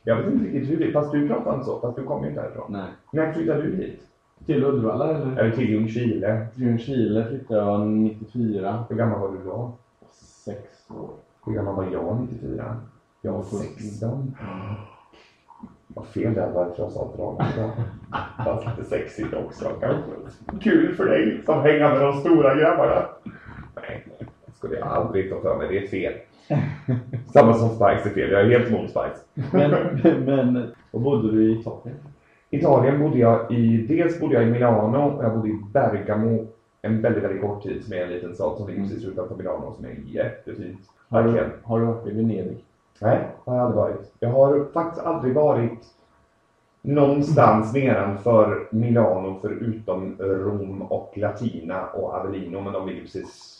[0.02, 1.80] Jag vet inte riktigt hur det Fast du pratar inte så.
[1.80, 2.72] Fast du kommer ju inte härifrån.
[2.72, 2.88] Nej.
[3.12, 4.00] När flyttade du hit?
[4.46, 5.38] Till Uddevalla eller?
[5.40, 6.46] Eller till Ljungskile?
[6.54, 8.84] Till Ljungskile flyttade jag 94.
[8.88, 9.72] Hur gammal var du då?
[10.44, 11.10] Sex år.
[11.46, 12.76] Hur gammal var jag 94?
[13.22, 14.34] Jag var 16.
[15.94, 17.42] Vad fel det hade varit för jag sa drag.
[18.44, 20.10] Fast lite sexigt också kanske.
[20.60, 23.06] Kul för dig som hänga med de stora grabbarna.
[23.74, 24.06] Nej,
[24.46, 25.68] det skulle jag aldrig ta för mig.
[25.68, 26.12] Det är fel.
[27.32, 28.30] Samma som Spice är fel.
[28.30, 29.50] Jag är helt emot Spice.
[29.52, 31.98] Men, men, och bodde du i Italien?
[32.50, 36.46] Italien bodde jag i, dels bodde jag i Milano och jag bodde i Bergamo
[36.82, 39.74] en väldigt, väldigt kort tid som är en liten stad som ligger precis utanför Milano
[39.76, 40.80] som är jättefint.
[41.08, 42.64] Har du, har du varit i Venedig?
[43.00, 44.12] Nej, det har jag aldrig varit.
[44.20, 45.80] Jag har faktiskt aldrig varit
[46.82, 53.54] någonstans nedanför Milano förutom Rom och Latina och Avellino men de ligger precis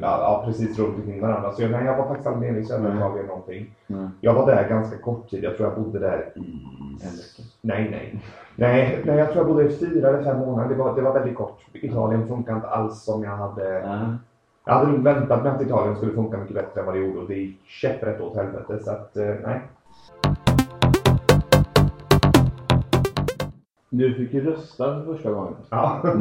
[0.00, 1.52] ja, precis runt omkring varandra.
[1.52, 2.64] Så jag, nej, jag var faktiskt aldrig nere i.
[2.64, 3.74] Italien någonting.
[3.86, 4.08] Nej.
[4.20, 5.44] Jag var där ganska kort tid.
[5.44, 6.40] Jag tror jag bodde där i...
[7.02, 7.42] En vecka.
[7.60, 8.22] Nej, nej.
[8.54, 10.68] Nej, nej jag tror jag bodde i fyra eller fem månader.
[10.68, 11.58] Det var, det var väldigt kort.
[11.72, 13.68] Italien funkar inte alls som jag hade...
[13.68, 14.16] Ja.
[14.68, 17.18] Jag hade nog väntat mig att Italien skulle funka mycket bättre än vad det gjorde
[17.18, 18.78] och det gick käpprätt åt helvete.
[18.84, 19.62] Så att, eh, nej.
[23.90, 25.54] Du fick ju rösta för första gången.
[25.70, 26.02] Ja.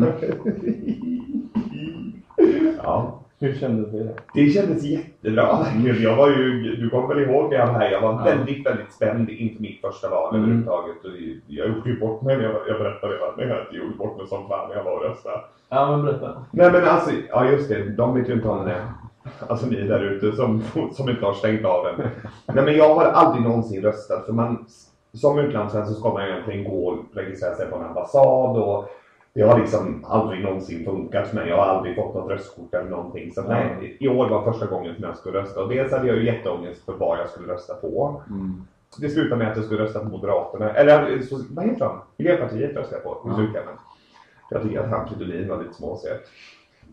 [2.84, 3.25] ja.
[3.40, 4.16] Hur kändes det?
[4.34, 6.02] Det kändes jättebra verkligen.
[6.04, 7.92] Jag var ju, du kommer väl ihåg det jag var här?
[7.92, 8.24] Jag var Ja.
[8.24, 10.42] väldigt, väldigt spänd inför mitt första val Mm.
[10.44, 11.06] överhuvudtaget.
[11.06, 11.12] Och
[11.48, 13.48] jag gjorde ju bort mig när jag, jag berättade det mig.
[13.72, 15.42] Jag gjorde bort mig som fan när jag var och röstade.
[15.70, 16.46] Ja, men berätta.
[16.52, 18.82] Nej men alltså, ja just det, de vet ju inte om det.
[19.48, 20.62] Alltså ni där ute som,
[20.94, 21.96] som inte har stängt av den.
[22.54, 24.66] Nej men jag har aldrig någonsin röstat för man,
[25.14, 28.86] som utlandssvensk så ska man egentligen gå och registrera sig på en ambassad och
[29.36, 31.50] det har liksom aldrig någonsin funkat för mig.
[31.50, 33.32] Jag har aldrig fått något röstkort eller någonting.
[33.32, 35.64] Så nej, i år var första gången som jag skulle rösta.
[35.64, 38.22] Och dels hade jag ju jätteångest för vad jag skulle rösta på.
[38.30, 38.66] Mm.
[38.98, 40.70] Det slutade med att jag skulle rösta på Moderaterna.
[40.70, 42.02] Eller så, vad heter de?
[42.18, 43.74] Miljöpartiet röstade jag på i slutändan.
[44.50, 46.22] Jag tycker att han Fridolin var lite småsöt.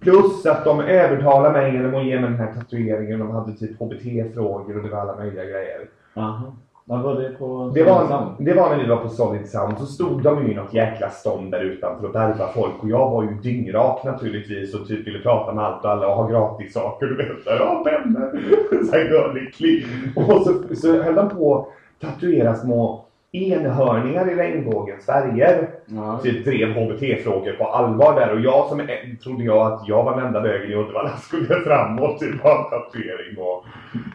[0.01, 3.19] Plus att de övertalade mig genom att ge mig den här tatueringen.
[3.19, 5.89] De hade typ HBT-frågor och det var alla möjliga grejer.
[6.15, 6.53] Jaha.
[6.85, 9.79] Vad var det på Det var, det var när vi var på Solid Sound.
[9.79, 12.83] Så stod de ju i något jäkla stånd där utanför och värva folk.
[12.83, 16.15] Och jag var ju dyngrak naturligtvis och typ ville prata med allt och alla och
[16.15, 17.07] ha gratis saker.
[17.07, 18.41] Du vet där, ja pennor.
[18.85, 19.87] Så här gullig klick.
[20.17, 25.69] Och så, så höll de på att tatuera små enhörningar i regnbågens färger.
[25.87, 26.21] Ja.
[26.23, 28.89] Typ drev HBT-frågor på allvar där och jag som
[29.23, 32.71] trodde jag att jag var den enda bögen i Uddevalla skulle framåt typ ha en
[32.71, 33.65] tatuering och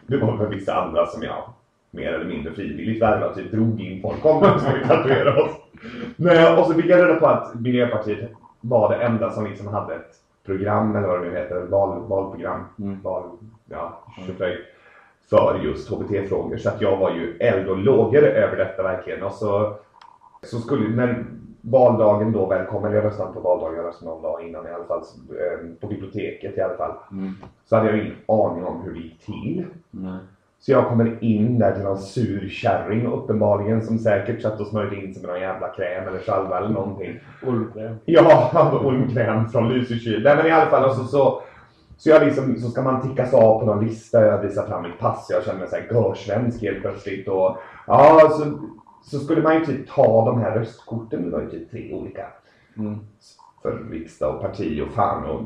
[0.08, 1.44] det var väl vissa andra som jag
[1.98, 5.52] mer eller mindre frivilligt värvade typ drog in folk om att ska vi tatuera oss.
[6.16, 8.30] Nej, och så fick jag reda på att Miljöpartiet
[8.62, 12.64] var det enda som liksom hade ett program eller vad det nu heter, val, valprogram,
[12.80, 13.02] Mm.
[13.02, 13.24] val,
[13.70, 14.04] ja,
[14.38, 14.58] för
[15.64, 16.58] just HBT-frågor.
[16.58, 19.24] Så att jag var ju eld och lågor över detta verkligen.
[19.24, 19.74] Och så,
[20.44, 21.26] så skulle, när
[21.62, 24.70] valdagen då väl kom, eller jag röstade på valdagen, jag röstade någon dag innan i
[24.70, 27.32] alla fall, eh, på biblioteket i alla fall, Mm.
[27.66, 29.66] så hade jag ingen aning om hur det gick till.
[29.92, 30.18] Nej.
[30.60, 34.96] Så jag kommer in där till någon sur kärring uppenbarligen som säkert satt och smörjde
[34.96, 37.20] in sig med någon jävla kräm eller salva eller någonting.
[37.44, 37.96] Ormkräm.
[38.06, 38.52] Ja,
[38.84, 40.24] ormkräm från Lysekil.
[40.24, 41.42] Nej men i alla fall och så, så,
[41.98, 44.26] så, jag liksom, så ska man tickas av på någon lista.
[44.26, 45.28] Jag visar fram mitt pass.
[45.30, 47.28] Jag känner mig såhär görsvensk helt plötsligt.
[47.28, 48.60] Och, ja, så,
[49.04, 51.24] så skulle man ju typ ta de här röstkorten.
[51.26, 52.26] Det var ju typ tre olika.
[52.78, 53.00] Mm.
[53.62, 55.46] För riksdag och parti och fan och eh,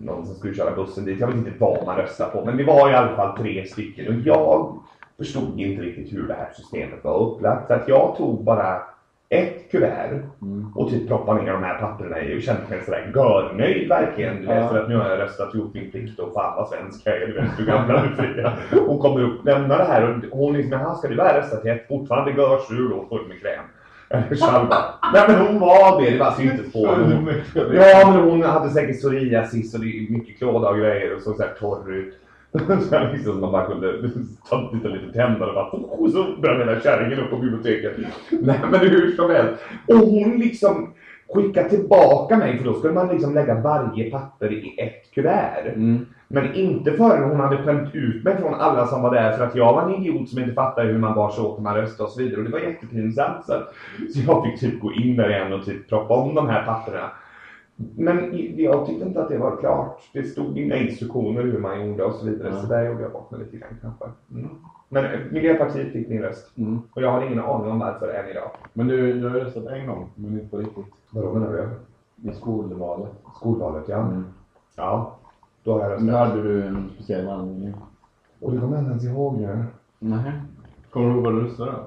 [0.00, 1.20] någon som skulle köra bussen dit.
[1.20, 2.44] Jag vet inte vad man röstar på.
[2.44, 4.08] Men det var i alla fall tre stycken.
[4.14, 4.78] Och jag
[5.16, 7.66] förstod inte riktigt hur det här systemet var upplagt.
[7.66, 8.82] Så att jag tog bara
[9.28, 10.72] ett kuvert Mm.
[10.76, 14.40] och typ proppade ner de här papperna i och kände mig sådär görnöjd verkligen.
[14.40, 16.68] Du vet, för att nu har jag röstat och gjort min plikt och fan vad
[16.68, 17.26] svensk jag är.
[17.26, 18.52] Du vet hur gamla du Frida.
[18.86, 21.70] Hon kommer upp, lämnar det här och hon liksom, jaha ska du bara rösta till
[21.70, 23.64] ett fortfarande görsur och full med kräm?
[25.12, 27.34] Nej men hon var det, det var syntes på henne.
[27.54, 31.36] Ja men hon hade säkert psoriasis och det är mycket klåda och grejer och såg
[31.36, 32.14] såhär torr ut.
[32.88, 34.10] Så jag liksom man bara kunde
[34.48, 37.92] ta lite, lite tänder och bara oh, så brann hela kärringen upp på biblioteket.
[38.30, 39.62] Nej men hur som helst.
[39.88, 40.92] Och hon liksom
[41.34, 45.74] skickade tillbaka mig för då skulle man liksom lägga varje papper i ett kuvert.
[45.74, 46.06] Mm.
[46.32, 49.54] Men inte förrän hon hade skämt ut mig från alla som var där för att
[49.54, 52.06] jag var en idiot som inte fattade hur man bar sig åt när man röstade
[52.06, 52.40] och så vidare.
[52.40, 53.44] Och det var jättepinsamt.
[53.46, 53.52] Så,
[54.14, 57.10] så jag fick typ gå in där igen och typ proppa om de här papperna.
[57.76, 60.00] Men jag tyckte inte att det var klart.
[60.12, 62.48] Det stod inga instruktioner hur man gjorde och så vidare.
[62.48, 62.60] Ja.
[62.60, 64.04] Så där gjorde jag bort mig lite grann kanske.
[64.30, 64.50] Mm.
[64.88, 66.58] Men eh, Miljöpartiet fick min röst.
[66.58, 66.82] Mm.
[66.92, 68.50] Och jag har ingen aning om varför än idag.
[68.72, 70.84] Men du, du har röstat en gång, men inte på riktigt.
[71.10, 72.30] Vadå menar du?
[72.30, 73.12] I skolvalet.
[73.36, 73.98] Skolvalet ja.
[73.98, 74.24] Mm.
[74.76, 75.18] Ja.
[75.64, 76.14] Då har jag röstat.
[76.14, 77.74] hade du en speciell anledning?
[78.40, 79.64] Och det kommer jag inte ens ihåg nu.
[79.98, 80.32] Nej.
[80.90, 81.78] Kommer du ihåg vad du röstade då?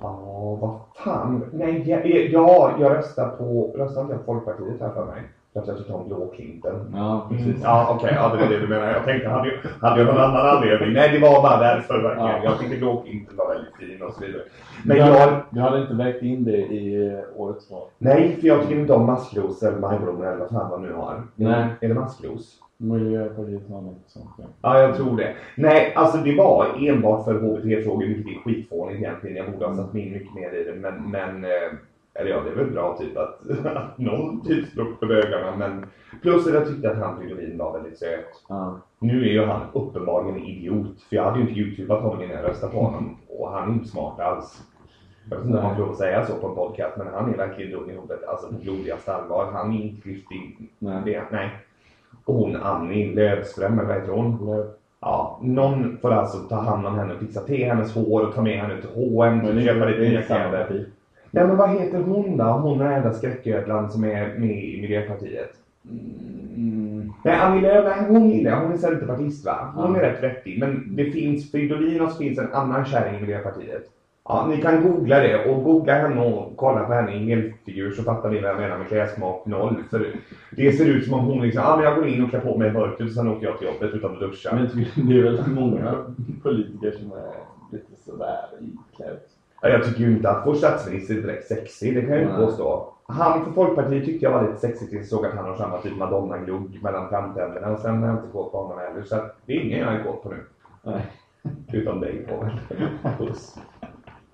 [0.00, 1.44] Ja, vad fan.
[1.52, 5.22] Nej, ja, ja jag röstar på, röstar inte jag på Folkpartiet här för mig?
[5.54, 6.92] Att jag tar en blå Clinton.
[6.94, 7.46] Ja, precis.
[7.46, 8.12] Mm, ja, okej.
[8.14, 8.92] ja, det är det du menar.
[8.92, 10.92] Jag tänkte, hade jag, hade jag någon annan anledning?
[10.92, 12.28] Nej, det var bara därför verkligen.
[12.28, 12.44] Ja.
[12.44, 14.42] Jag tyckte blå Clinton var väldigt fin och så vidare.
[14.84, 17.88] Men du, jag, du hade inte vägt in det i eh, årets val?
[17.98, 21.22] nej, för jag tycker inte om maskros eller majblommor eller vad fan man nu har.
[21.36, 21.66] Nej.
[21.80, 22.58] Är det maskros?
[22.76, 24.30] Miljöpartiet har något sånt.
[24.38, 24.44] Ja.
[24.62, 25.34] Ja, jag tror det.
[25.56, 29.36] Nej, alltså det var enbart för HBT-frågor, vilket är skitfånigt egentligen.
[29.36, 31.72] Jag borde ha satt mig in mycket mer i det, men, men eh,
[32.14, 35.86] eller ja, det är väl bra typ att, att någon typ upp för bögarna, men
[36.22, 38.44] plus att jag tyckte att han Fridolin var väldigt söt.
[38.48, 38.80] Ja.
[38.98, 42.36] Nu är ju han uppenbarligen en idiot, för jag hade ju inte youtubat honom innan
[42.36, 44.62] jag röstade på honom, och han är inte smart alls.
[45.30, 47.70] Jag vet inte om man får säga så på en podcast, men han är verkligen
[47.70, 49.50] dum i huvudet, alltså på blodigaste allvar.
[49.52, 50.70] Han är inte klyftig.
[50.78, 51.22] Nej.
[51.30, 51.50] Nej.
[52.24, 54.64] Och hon Annie Löfström, eller vad heter hon?
[55.00, 58.42] Ja, någon får alltså ta hand om henne och fixa till hennes hår och ta
[58.42, 60.86] med henne till H&M och köpa lite nya kläder.
[61.34, 62.44] Nej men vad heter hon då?
[62.44, 65.50] Hon är enda skräcködlan som är med i Miljöpartiet.
[65.90, 67.12] Mm.
[67.24, 68.60] Nej, Annie Lööf, nej, hon gillar jag.
[68.60, 69.72] Hon är centerpartist va?
[69.74, 70.00] Hon Ja.
[70.00, 70.58] är rätt vettig.
[70.60, 73.82] Men det finns, Fridolin och så finns en annan kärring i Miljöpartiet.
[74.28, 78.02] Ja, ni kan googla det och googla henne och kolla på henne i helfigur så
[78.02, 79.82] fattar ni vad jag menar med klädsmak noll.
[79.90, 80.06] För
[80.50, 82.56] det ser ut som om hon liksom, ja men jag går in och klär på
[82.58, 84.54] mig i mörkret och sen åker jag till jobbet utan att duscha.
[84.54, 84.68] Men
[85.08, 85.94] det är väl många
[86.42, 87.34] politiker som är
[87.72, 89.18] lite sådär iklädd.
[89.62, 92.24] Ja, jag tycker ju inte att vår statsminister är direkt sexig, det kan jag ju
[92.24, 92.92] inte påstå.
[93.06, 95.78] Han för Folkpartiet tyckte jag var lite sexig tills jag såg att han har samma
[95.78, 99.02] typ Madonna-glugg mellan framtänderna och sen är jag inte kåt på honom heller.
[99.02, 100.44] Så att det är ingen jag är kåt på nu.
[100.82, 101.06] Nej.
[101.72, 102.48] Utom dig på
[103.24, 103.56] Puss.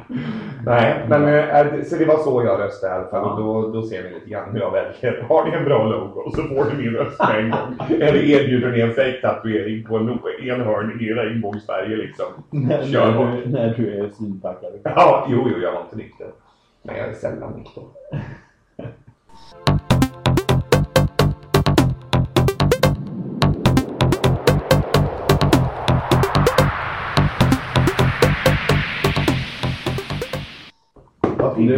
[0.67, 3.31] Nej, men äh, så det var så jag röstade i alla fall.
[3.31, 5.27] Och då, då ser ni lite grann hur jag väljer.
[5.29, 7.87] Har ni en bra logo så får ni min röst med en gång.
[8.01, 12.27] Eller erbjuder ni en fake-tatuering på en enhörning i regnbågsfärger liksom.
[12.51, 14.73] När, Kör när, du, när du är svinpackad.
[14.83, 16.27] Ja, jo, jo, jag var inte nykter.
[16.83, 17.83] Men jag är sällan nykter.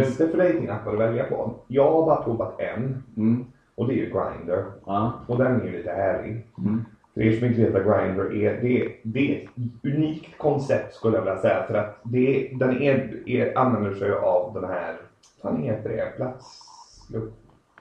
[0.03, 1.53] Finns det för dejtingappar att välja på?
[1.67, 3.45] Jag har bara provat en Mm.
[3.75, 4.63] och det är ju Grindr.
[4.85, 5.13] Ja.
[5.27, 6.47] Och den är ju lite härlig.
[6.57, 6.85] Mm.
[7.13, 9.49] För er som inte vet vad Grindr är, det, det är ett
[9.95, 11.63] unikt koncept skulle jag vilja säga.
[11.67, 14.95] För att det, den är, är, använder sig av den här,
[15.41, 16.59] vad heter det, plats...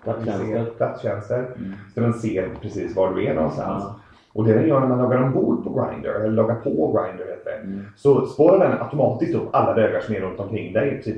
[0.04, 0.64] Platstjänster.
[0.76, 1.38] Platstjänster.
[1.38, 1.72] Mm.
[1.94, 3.84] Så den ser precis var du är någonstans.
[3.86, 3.96] Ja.
[4.32, 7.44] Och det den gör när man loggar ombord på Grindr, eller loggar på Grindr heter
[7.44, 7.80] det, Mm.
[7.96, 11.02] så spårar den automatiskt upp alla bögar som är runt omkring dig.
[11.02, 11.16] Typ,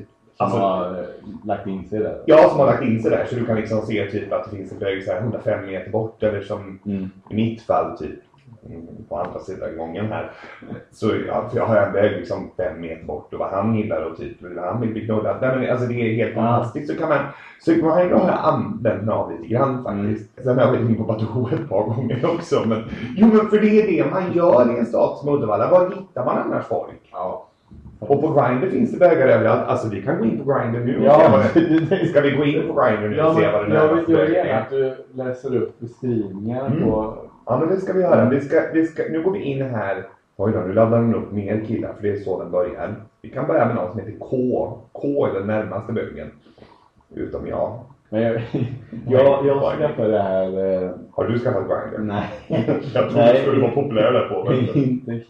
[0.50, 2.18] Som alltså, har eh, lagt in sig där.
[2.26, 3.26] Ja, som har lagt in sig där.
[3.28, 5.90] Så du kan liksom se typ att det finns en bög så här 105 meter
[5.90, 6.22] bort.
[6.22, 7.10] Eller som Mm.
[7.30, 8.20] i mitt fall typ
[8.66, 10.30] mm, på andra sidan gången här.
[10.92, 14.16] Så ja, jag har en väg liksom fem meter bort och vad han gillar och
[14.16, 15.36] typ hur han vill bli knullad.
[15.40, 16.42] Nej, men alltså det är helt Ja.
[16.42, 16.92] fantastiskt.
[16.92, 17.18] Så kan man,
[17.60, 20.30] så kan man jag använt mig av lite grann faktiskt.
[20.42, 22.62] Sen har jag varit inne på Badoo ett par gånger också.
[22.66, 22.82] Men,
[23.16, 25.70] jo men för det är det man gör i en stad som Uddevalla.
[25.70, 27.00] Var hittar man annars folk?
[27.12, 27.46] Ja.
[28.08, 29.66] Och på Grindr finns det bögar överallt.
[29.68, 31.40] Alltså vi kan gå in på Grindr nu och se Ja, vad
[31.90, 33.94] det Ska vi gå in på Grindr nu och Ja, se vad det men jag
[34.24, 34.60] vill, gärna är?
[34.60, 36.82] att du läser upp beskrivningar Mm.
[36.82, 37.14] på...
[37.46, 38.28] Ja men det ska vi göra.
[38.28, 40.06] Vi ska, vi ska, nu går vi in här.
[40.36, 42.94] Oj då, nu laddar den upp mer killar för det är så den börjar.
[43.22, 44.36] Vi kan börja med någon som heter K.
[44.92, 46.30] K är den närmaste bögen.
[47.14, 47.78] Utom jag.
[48.12, 48.32] Men jag,
[49.08, 50.82] jag, jag skaffade det här...
[50.84, 51.98] Eh, Har du skaffat Grindr?
[51.98, 52.24] nej.
[52.94, 53.34] Jag trodde Nej.
[53.36, 54.44] du skulle vara populär där på.
[54.50, 55.20] Men inte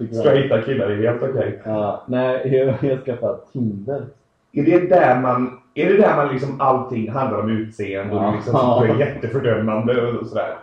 [0.00, 1.60] inte straighta killar är helt okej.
[1.64, 4.06] Ja, nej, jag, jag skaffade Tinder.
[4.52, 8.30] Är det där man, är det där man liksom allting handlar om utseende och Ja.
[8.30, 10.54] du liksom och är jättefördömande och sådär?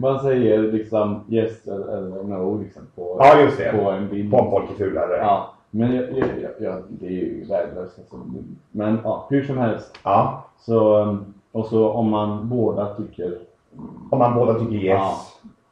[0.00, 3.72] Man säger liksom yes eller, no liksom på, Ja just det.
[3.72, 4.30] på en bild.
[4.30, 5.16] På om folk är fulare.
[5.20, 7.98] Ja, men jag, jag, jag, jag, det är ju värdelöst.
[7.98, 8.16] Alltså.
[8.70, 9.98] Men ja, hur som helst.
[10.02, 10.44] ja.
[10.58, 13.38] Så, um, och så om man båda tycker
[14.10, 14.84] Om man båda tycker yes.
[14.84, 15.20] Ja.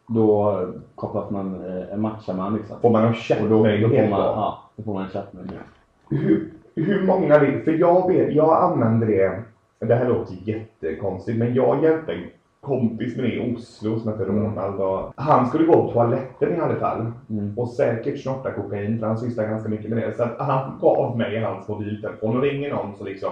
[0.06, 0.60] då
[0.94, 2.80] kopplas man, eh, matchar man liksom.
[2.80, 5.64] Får man en Och då, då, chattmöjlighet ja, då får man en chattmöjlighet.
[6.08, 9.42] Hur, hur många vill, för jag vet, jag använder det,
[9.78, 12.24] det här låter jättekonstigt, men jag hjälpte en
[12.60, 14.26] kompis med det i Oslo som Mm.
[14.26, 17.58] Ronald och han skulle gå på toaletten i alla fall Mm.
[17.58, 20.14] och säkert snorta kokain för han sysslar ganska mycket med det.
[20.16, 23.30] Så att han gav mig hans mobiltelefon och ringer någon så liksom,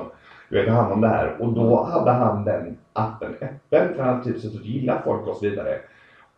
[0.48, 4.14] du vet, han om det här och då hade han den appen öppen för han
[4.14, 5.78] hade typ suttit och gillat folk och så vidare.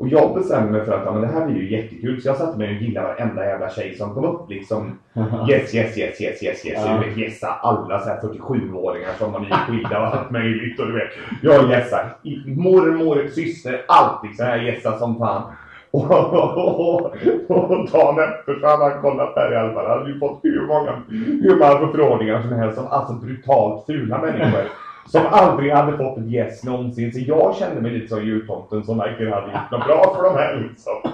[0.00, 2.36] Och jag bestämde mig för att ja, men det här blir ju jättekul så jag
[2.36, 4.98] satte mig och gillade varenda jävla tjej som kom upp liksom.
[5.50, 6.82] Yes, yes, yes, yes, yes, yes.
[6.86, 7.02] Ja.
[7.06, 10.80] Vet, gissa alla så här 47-åringar som var nyskilda och allt möjligt.
[10.80, 11.10] Och du vet,
[11.42, 12.16] jag gässar.
[12.46, 14.46] Mormor, syster, allt liksom.
[14.46, 15.42] Jag gässar som fan.
[15.92, 17.00] Och, och,
[17.48, 19.86] och dagen efter så hade han kollat där i alla fall.
[19.86, 21.02] Han hade ju fått hur många,
[21.42, 22.78] hur många förfrågningar som helst.
[22.78, 24.64] Som alltså brutalt fula människor.
[25.06, 27.12] Som aldrig hade fått ett yes någonsin.
[27.12, 30.34] Så jag kände mig lite som jultomten som verkligen hade gjort något bra för de
[30.34, 31.12] här liksom.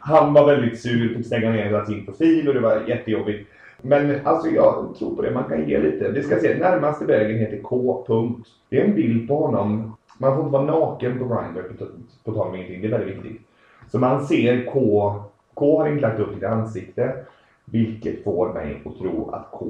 [0.00, 3.48] Han var väldigt sur, fick stänga ner hela sin profil och det var jättejobbigt.
[3.82, 6.08] Men alltså jag tror på det, man kan ge lite.
[6.08, 8.04] Vi ska se, närmaste vägen heter K.
[8.06, 8.48] Punkt.
[8.68, 9.96] Det är en bild på honom.
[10.18, 11.86] Man får inte vara naken på Grindr på,
[12.24, 13.40] på tal om ingenting, det är väldigt viktigt.
[13.90, 15.14] Så man ser K.
[15.54, 17.14] K har inte lagt upp sitt ansikte.
[17.64, 19.66] Vilket får mig att tro att K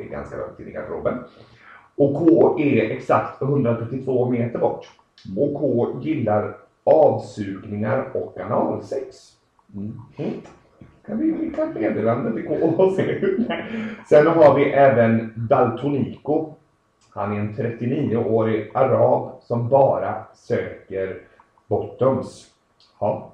[0.00, 1.18] är ganska långt in i garderoben.
[1.98, 4.88] Och K är exakt 132 meter bort.
[5.36, 9.16] Och K gillar avsugningar och analsex.
[9.74, 10.00] Mm.
[10.16, 10.30] Mm.
[11.06, 13.20] Kan vi skicka ett meddelande till K och se
[14.08, 16.52] Sen har vi även Daltonico.
[17.10, 21.20] Han är en 39-årig arab som bara söker
[21.66, 22.46] bottoms.
[23.00, 23.30] Ja.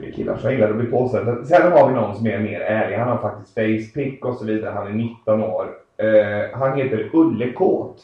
[0.00, 1.44] Det är killar som gillar att bli påsatta.
[1.44, 2.96] Sen har vi någon som är mer ärlig.
[2.96, 4.70] Han har faktiskt facepick och så vidare.
[4.70, 5.87] Han är 19 år.
[6.02, 7.96] Eh, han heter Ulle Kåt.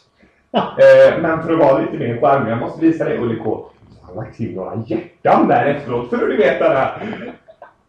[0.52, 3.72] Eh, men för att vara lite mer charmig, jag måste visa dig Ulle Kåt.
[3.90, 7.02] Så han har lagt till några hjärtan där efteråt för att du vet det där.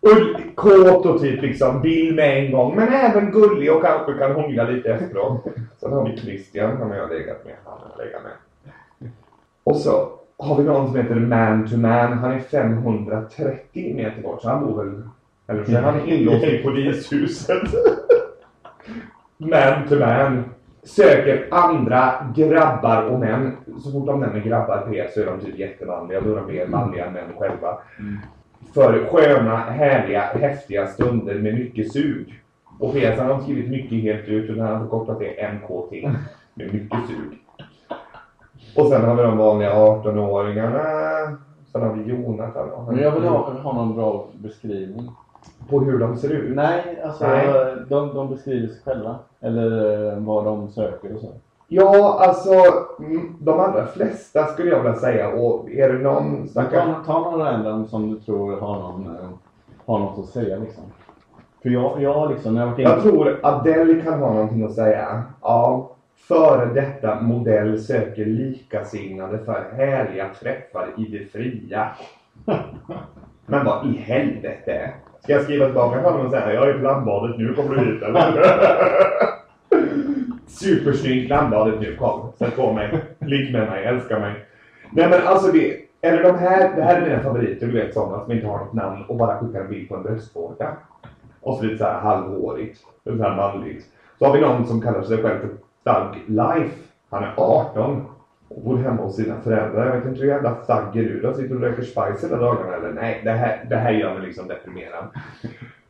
[0.01, 2.75] Ull, kåt och typ liksom vill med en gång.
[2.75, 5.45] Men även gullig och kanske kan hångla lite efteråt.
[5.79, 7.53] Sen har vi Christian som jag har legat med.
[7.65, 9.11] Han har legat med.
[9.63, 12.13] Och så har vi någon som heter Man to Man.
[12.13, 14.41] Han är 530 meter bort.
[14.41, 15.01] Så han bor väl...
[15.47, 17.63] Eller så är han inlåst i polishuset.
[19.37, 20.43] Man to Man.
[20.83, 23.51] Söker andra grabbar och män.
[23.83, 26.21] Så fort de nämner grabbar P så är de typ jättemanliga.
[26.21, 27.77] Då är de mer manliga än män själva.
[28.73, 32.41] För sköna, härliga, häftiga stunder med mycket sug.
[32.79, 36.09] Och PS har de skrivit mycket helt ut utan han har förkortat det MKT.
[36.53, 37.39] Med mycket sug.
[38.75, 40.81] Och sen har vi de vanliga 18-åringarna.
[41.71, 42.69] Sen har vi Jonathan.
[42.71, 45.09] och han- Men jag vill ha, ha någon bra beskrivning.
[45.69, 46.55] På hur de ser ut.
[46.55, 47.47] Nej, alltså Nej.
[47.89, 49.15] De, de beskriver sig själva.
[49.41, 51.31] Eller eh, vad de söker och så.
[51.67, 52.53] Ja, alltså
[52.99, 55.29] mm, de allra flesta skulle jag vilja säga.
[55.29, 56.85] Och är det någon stackars...
[56.85, 59.29] Ta, ta någon random som du tror har, någon, eh,
[59.85, 60.83] har något att säga liksom.
[61.61, 62.89] För jag, jag liksom, när jag varit inne...
[62.89, 65.23] Jag tror Adele kan ha någonting att säga.
[65.41, 65.91] Ja.
[66.27, 71.89] Före detta modell söker likasinnade för härliga träffar i det fria.
[73.45, 74.93] Men vad i helvete?
[75.25, 77.85] Ska jag skriva tillbaka till honom och säga jag är på landbadet nu, kommer du
[77.85, 78.43] hit eller?
[80.47, 82.31] Supersnyggt landbadet nu, kom.
[82.37, 83.03] Sätt på mig.
[83.19, 84.45] Ligg med mig, älska mig.
[84.91, 88.23] Nej men alltså det, eller de här, det här är mina favoriter, du vet sådana
[88.23, 90.67] som inte har något namn och bara skickar en bild på en bröstvårta.
[91.41, 93.85] Och så lite såhär halvhårigt, lite såhär manligt.
[94.19, 95.49] Så har vi någon som kallar sig själv för
[95.83, 96.75] Thug Life.
[97.09, 98.05] Han är 18
[98.49, 99.85] och bor hemma hos sina föräldrar.
[99.85, 100.55] Jag vet inte hur jävla
[100.95, 101.33] är du då?
[101.33, 102.93] Sitter du och röker spice hela dagarna eller?
[102.93, 105.05] Nej, det här, det här gör mig liksom deprimerad.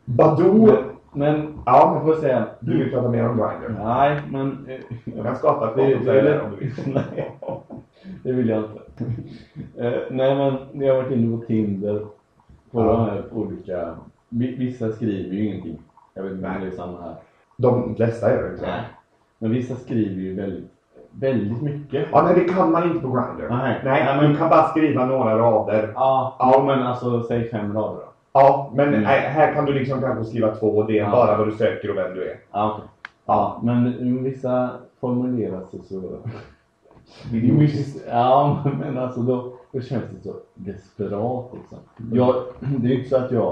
[0.05, 0.69] Badoo.
[1.13, 2.45] Men, Ja, jag får säga.
[2.59, 3.83] du vill prata mer om Grindr?
[3.83, 4.67] Nej, men...
[5.05, 5.97] Jag kan skapa ett konto
[6.45, 6.73] om du vill.
[6.93, 7.31] nej,
[8.23, 8.79] det vill jag inte.
[9.77, 11.99] Eh, nej men jag har varit inne på Tinder.
[12.71, 12.83] På Ja.
[12.83, 13.95] de här olika.
[14.29, 15.77] vi- Vissa skriver ju ingenting.
[16.13, 17.15] Jag vet inte om det är samma här.
[17.57, 18.65] De flesta gör det inte.
[18.65, 18.81] Nej.
[19.39, 20.71] Men vissa skriver ju väldigt,
[21.19, 22.07] väldigt mycket.
[22.11, 23.47] Ja, nej, det kan man inte på Grindr.
[23.49, 23.81] Nej.
[23.83, 25.91] Nej, Nej, men- du kan bara skriva några rader.
[25.95, 26.63] Ja, Ja.
[26.67, 28.01] men alltså säg fem rader då.
[28.33, 29.01] Ja, men Mm.
[29.01, 31.11] nej, här kan du liksom kanske skriva två och det är Ja.
[31.11, 32.37] bara vad du söker och vem du är.
[32.51, 32.89] Ja, okej.
[33.25, 34.69] Ja, men vissa
[35.01, 36.01] formulerar sig så...
[38.09, 41.77] Ja, men alltså då, då känns det så desperat liksom.
[42.13, 43.51] Jag, det är ju inte så att jag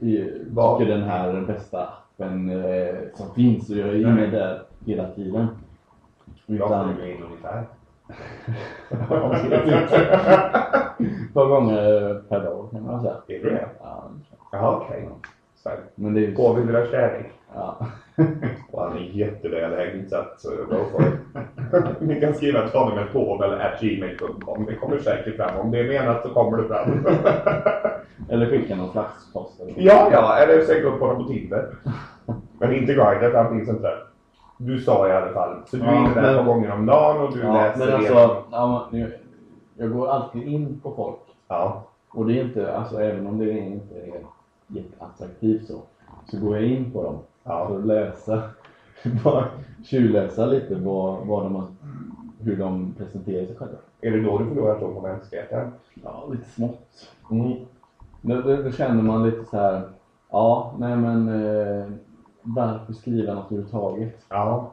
[0.00, 5.08] eh, tycker den här bästa appen eh, som finns och jag är inne där hela
[5.08, 5.46] tiden.
[6.46, 7.64] Jag Utan flyger in ungefär.
[11.28, 13.14] ett par gånger per dag kan man säga.
[13.28, 13.68] Är du det?
[13.80, 14.10] Ja,
[14.52, 15.08] Jaha, okej.
[15.56, 16.34] Så här, men det är ju...
[16.34, 17.32] På vill du ha kärlek?
[17.54, 17.86] Ja.
[18.70, 22.00] Och han är jättevälhängd så att go for it.
[22.00, 24.66] Ni kan skriva ta med på eller at gmail.com.
[24.66, 25.56] Det kommer säkert fram.
[25.60, 27.06] Om det är menat så kommer det fram.
[28.28, 29.60] Eller skicka någon flaskpost.
[29.76, 30.38] ja, ja.
[30.38, 31.66] Eller söka upp honom på Tinder.
[32.58, 33.90] Men inte för han finns inte.
[34.56, 35.56] Du sa i alla fall.
[35.66, 37.86] Så du är Ja, inne där ett par gånger om dagen och du Ja, läser
[37.86, 39.12] men alltså, ja, men
[39.76, 41.20] jag går alltid in på folk.
[41.48, 41.82] Ja.
[42.10, 44.20] Och det är inte, alltså även om det inte är
[44.66, 45.74] jätteattraktivt så,
[46.30, 47.66] så går jag in på dem Ja.
[47.68, 48.42] för att läsa,
[49.24, 49.44] bara
[49.84, 51.64] tjuvläsa lite vad, vad de har,
[52.40, 53.76] hur de presenterar sig själva.
[54.00, 55.70] Är det då du förlorar tron på mänskligheten?
[55.94, 57.08] Ja, lite smått.
[57.30, 57.52] Mm.
[58.20, 59.82] Då, då, då känner man lite så här,
[60.30, 61.86] ja, nej men eh,
[62.44, 64.24] varför skriva något överhuvudtaget?
[64.28, 64.72] Ja.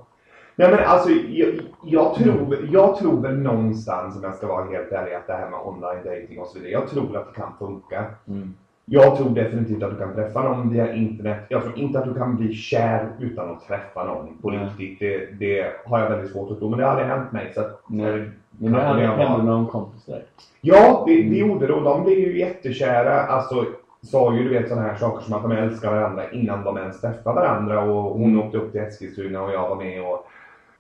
[0.55, 1.49] Nej men alltså jag,
[1.86, 5.49] jag, tror, jag tror väl någonstans om jag ska vara helt ärlig att det här
[5.49, 6.72] med online dating och så vidare.
[6.72, 8.05] Jag tror att det kan funka.
[8.28, 8.53] Mm.
[8.86, 11.45] Jag tror definitivt att du kan träffa någon via internet.
[11.49, 14.69] Jag tror inte att du kan bli kär utan att träffa någon på Nej.
[14.78, 14.99] riktigt.
[14.99, 16.69] Det, det har jag väldigt svårt att tro.
[16.69, 17.51] Men det har aldrig hänt mig.
[17.53, 18.30] Så att, Nej.
[18.57, 20.24] Men det hände någon kompis där.
[20.61, 23.22] Ja, det, det gjorde det och de blev ju jättekära.
[23.22, 23.65] Alltså,
[24.04, 27.02] sa ju du vet sådana här saker som att de älskar varandra innan de ens
[27.02, 27.82] träffade varandra.
[27.82, 28.39] Och hon Mm.
[28.39, 30.02] åkte upp till Eskilstuna och jag var med.
[30.02, 30.26] Och,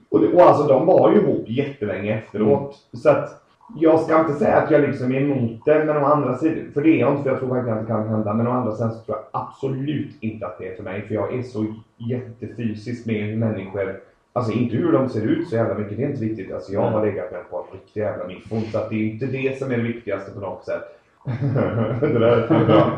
[0.09, 2.75] och, och alltså de var ju ihop jättelänge efteråt.
[2.93, 3.43] Så att
[3.79, 6.81] jag ska inte säga att jag liksom är emot det, men å andra sidan, för
[6.81, 8.33] det är jag inte, för jag tror verkligen att det kan hända.
[8.33, 11.15] Men å andra sidan så tror jag absolut inte att det är för mig, för
[11.15, 11.65] jag är så
[11.97, 13.99] jättefysisk med hur människor
[14.33, 16.53] Alltså inte hur de ser ut så jävla mycket, det är inte viktigt.
[16.53, 19.25] Alltså jag har legat med ett par riktiga jävla miffon så att det är inte
[19.25, 21.00] det som är det viktigaste på något sätt.
[22.01, 22.91] Det där är bra.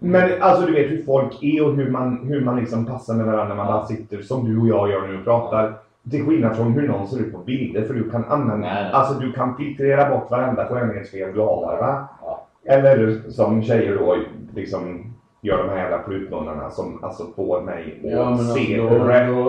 [0.00, 3.26] Men alltså du vet hur folk är och hur man, hur man liksom passar med
[3.26, 5.74] varandra när man bara sitter som du och jag gör nu och pratar.
[6.10, 8.92] Till skillnad från hur någon ser ut på bilder för du kan använda, Nej, nej.
[8.92, 12.08] alltså du kan filtrera bort varenda skönhetsfel du har va?
[12.22, 12.46] Ja.
[12.64, 14.16] Eller som tjejer då
[14.54, 18.76] liksom gör de här jävla prutmunnarna som alltså får mig att Ja men alltså, se
[18.76, 19.28] då, rätt.
[19.28, 19.44] då,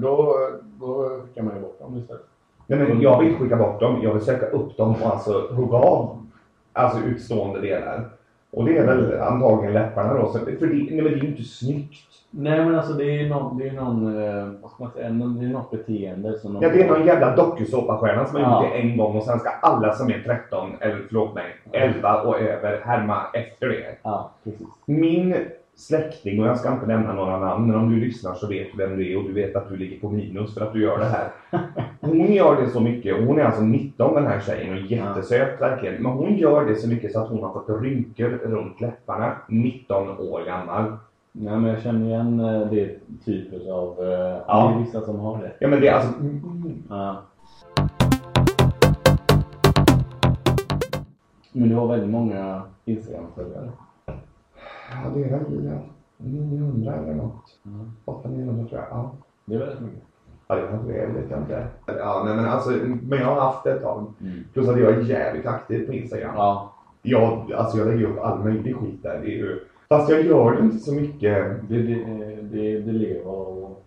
[0.00, 0.36] då,
[0.80, 2.22] då skickar man ju bort dem istället.
[2.66, 5.46] Nej, men jag vill inte skicka bort dem, jag vill söka upp dem och alltså
[5.50, 6.21] hugga av
[6.72, 8.04] alltså utstående delar.
[8.50, 10.26] Och det är väl antagligen läpparna då.
[10.32, 12.08] Så, för det, nej, men det är ju inte snyggt.
[12.30, 15.08] Nej men alltså det är ju någon, det är någon eh, vad ska man säga,
[15.08, 18.42] någon, det är något beteende som de Ja, det är någon jävla dokusåpastjärna som har
[18.42, 18.62] Ja.
[18.64, 22.20] gjort det en gång och sen ska alla som är 13, eller förlåt mig, 11
[22.22, 23.96] och över härma efter det.
[24.02, 24.66] Ja, precis.
[24.86, 25.34] Min
[25.82, 28.78] släkting, och jag ska inte nämna några namn, men om du lyssnar så vet du
[28.86, 30.98] vem du är och du vet att du ligger på minus för att du gör
[30.98, 31.28] det här.
[32.00, 35.60] Hon gör det så mycket, och hon är alltså 19 den här tjejen och jättesöt
[35.60, 36.02] verkligen.
[36.02, 40.08] Men hon gör det så mycket så att hon har fått rynkor runt läpparna, 19
[40.18, 40.92] år gammal.
[41.32, 44.68] Nej men jag känner igen eh, det typet av, eh, Ja.
[44.68, 45.52] det är vissa som har det.
[45.58, 46.82] Ja men det är alltså, mm.
[46.88, 47.22] Ja.
[51.52, 53.68] Men du har väldigt många Instagram-följare.
[55.04, 55.78] Ja det är väl ja,
[56.16, 57.44] 900 eller något.
[57.66, 57.92] Mm.
[58.04, 58.88] 800-900 tror jag.
[58.90, 59.10] Ja.
[59.44, 60.02] Det är väldigt mycket.
[60.48, 61.66] Ja, det kanske det är, det vet jag inte.
[61.86, 62.70] Ja, nej, men alltså,
[63.02, 64.12] men jag har haft det ett tag.
[64.20, 64.44] Mm.
[64.52, 66.34] Plus att jag är jävligt aktiv på Instagram.
[66.36, 69.18] Ja, Jag, alltså jag lägger upp all möjlig skit där.
[69.18, 71.68] Det är ju, fast jag gör det inte så mycket.
[71.68, 71.94] det, det,
[72.42, 73.84] det, det lever och...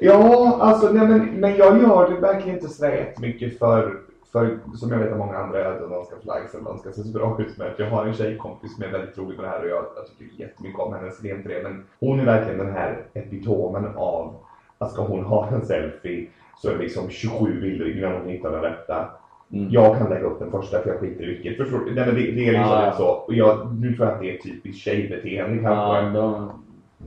[0.00, 4.00] Ja, alltså nej, men, men jag gör det verkligen inte så jättemycket för,
[4.36, 6.78] för, som jag vet att många andra gör, att de ska få likes eller de
[6.78, 7.72] ska se så bra ut med.
[7.78, 10.42] Jag har en tjejkompis som är väldigt rolig med det här och jag, jag tycker
[10.42, 11.62] jättemycket om henne, så det är inte det.
[11.62, 14.34] Men hon är verkligen den här epitomen av
[14.78, 18.52] att ska hon ha en selfie så är det liksom 27 bilder innan hon hittar
[18.52, 19.08] den rätta.
[19.52, 19.70] Mm.
[19.70, 21.56] Jag kan lägga upp den första för jag skiter i vilket.
[21.56, 21.94] Förstår du?
[21.94, 22.92] Nej, men det, det är liksom Ja, ja.
[22.92, 23.08] så.
[23.08, 26.18] Och jag, nu tror jag att det är typiskt tjejbeteende kanske.
[26.18, 26.50] Ja, de,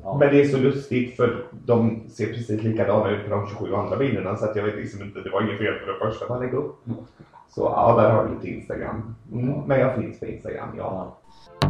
[0.04, 0.18] ja.
[0.20, 3.97] Men det är så lustigt för de ser precis likadana ut på de 27 andra
[3.97, 6.39] bilderna så att jag vet liksom inte, det var inget fel på den första man
[6.41, 6.76] lägger upp.
[7.50, 9.16] Så ja, där har du lite Instagram.
[9.34, 11.16] Mm, men jag finns på Instagram, ja.
[11.62, 11.70] ja.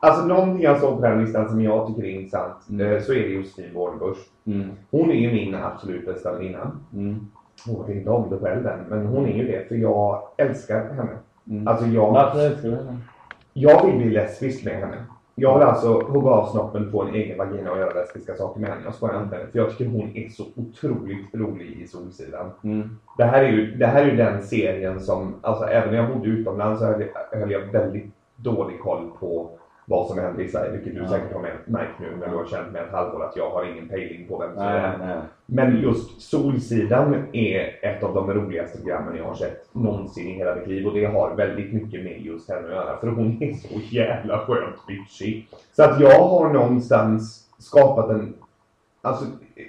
[0.00, 2.92] Alltså någonting jag såg på den listan som jag tycker är intressant Mm.
[2.96, 4.18] eh, så är det Josefin Bornebusch.
[4.46, 4.70] Mm.
[4.90, 6.70] Hon är ju min absolut bästa väninna.
[6.92, 7.26] Mm.
[7.66, 10.88] Hon vet inte om det själv än, men hon är ju det för jag älskar
[10.94, 11.08] henne.
[11.50, 11.68] Mm.
[11.68, 12.98] Alltså jag, Varför älskar du henne?
[13.52, 15.04] Jag vill bli lesbisk med henne.
[15.34, 18.70] Jag vill alltså hugga av snoppen på en egen vagina och göra lesbiska saker med
[18.70, 18.82] henne.
[18.84, 19.46] Jag skojar inte.
[19.52, 22.50] För jag tycker hon är så otroligt rolig i Solsidan.
[22.64, 22.98] Mm.
[23.18, 26.14] Det här är ju, det här är ju den serien som, alltså även när jag
[26.14, 29.50] bodde utomlands så höll jag, höll jag väldigt dålig koll på
[29.86, 30.70] vad som händer i Sverige.
[30.72, 31.08] Vilket du Ja.
[31.08, 33.64] säkert har med- märkt nu när du har känt mig ett halvår att jag har
[33.72, 35.16] ingen pejling på vem som är Nej, nej.
[35.46, 40.54] men just Solsidan är ett av de roligaste programmen jag har sett någonsin i hela
[40.54, 43.52] mitt liv och det har väldigt mycket med just henne att göra för hon är
[43.52, 45.48] så jävla skönt bitchig.
[45.72, 48.34] Så att jag har någonstans skapat en,
[49.02, 49.24] alltså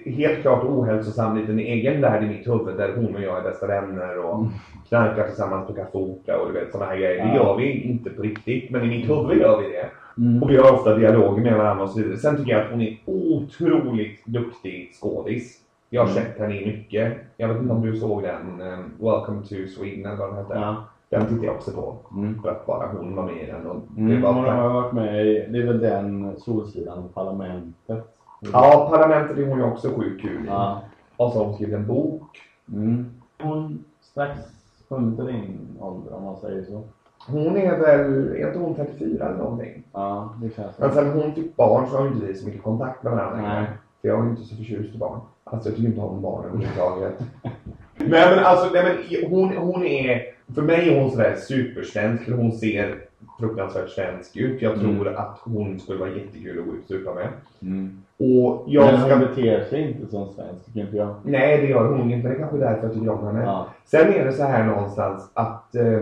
[0.06, 3.68] helt klart ohälsosam liten egen värld i mitt huvud där hon och jag är bästa
[3.68, 4.50] vänner och Mm.
[4.90, 5.98] knarkar tillsammans på Café
[6.34, 7.26] och du vet sådana här grejer.
[7.26, 7.36] Det Ja.
[7.36, 9.86] gör vi inte på riktigt men i mitt huvud gör vi det.
[10.18, 10.44] Mm.
[10.44, 12.18] Och vi har ofta dialoger med varandra och så vidare.
[12.18, 15.60] Sen tycker jag att hon är otroligt duktig skådis.
[15.90, 16.24] Jag har Mm.
[16.24, 17.14] sett henne i mycket.
[17.38, 20.54] Jag vet inte om du såg den, um, Welcome to Sweden eller vad den hette.
[20.54, 20.76] Ja.
[21.10, 21.96] Den tittade jag också på.
[22.18, 22.42] Mm.
[22.42, 23.68] För att bara hon var med i den.
[23.68, 28.16] Och det Mm, var hon har varit med i, det är väl den Solsidan, Parlamentet.
[28.54, 30.48] Ja, Parlamentet är hon ju också sjukt kul i.
[30.48, 30.82] Ja.
[31.18, 32.42] Och så har hon skrivit en bok.
[32.74, 33.06] Mm.
[33.42, 34.40] Hon strax
[34.88, 36.82] under din ålder om man säger så.
[37.28, 39.84] Hon är väl, är inte hon 34 eller någonting?
[39.94, 42.64] Ja, det känns Men sen hon fick barn så har ju inte vi så mycket
[42.64, 43.68] kontakt med varandra längre.
[44.02, 45.20] För jag är ju inte så förtjust i barn.
[45.44, 47.14] Alltså jag tycker inte om barn överhuvudtaget.
[47.98, 50.22] nej men alltså, nej, men hon, hon är,
[50.56, 52.30] för mig är hon sådär supersvensk.
[52.30, 53.02] Hon ser
[53.40, 54.62] fruktansvärt svensk ut.
[54.62, 55.18] Jag tror Mm.
[55.18, 57.28] att hon skulle vara jättekul att gå ut och supa med.
[57.62, 58.02] Mm.
[58.18, 59.10] Och jag Men ska...
[59.16, 61.16] hon beter sig inte som svensk, tycker inte jag.
[61.24, 62.16] Nej det gör hon inte.
[62.16, 63.44] Men det är kanske är därför jag tycker om henne.
[63.44, 63.68] Ja.
[63.86, 66.02] Sen är det så här någonstans att eh,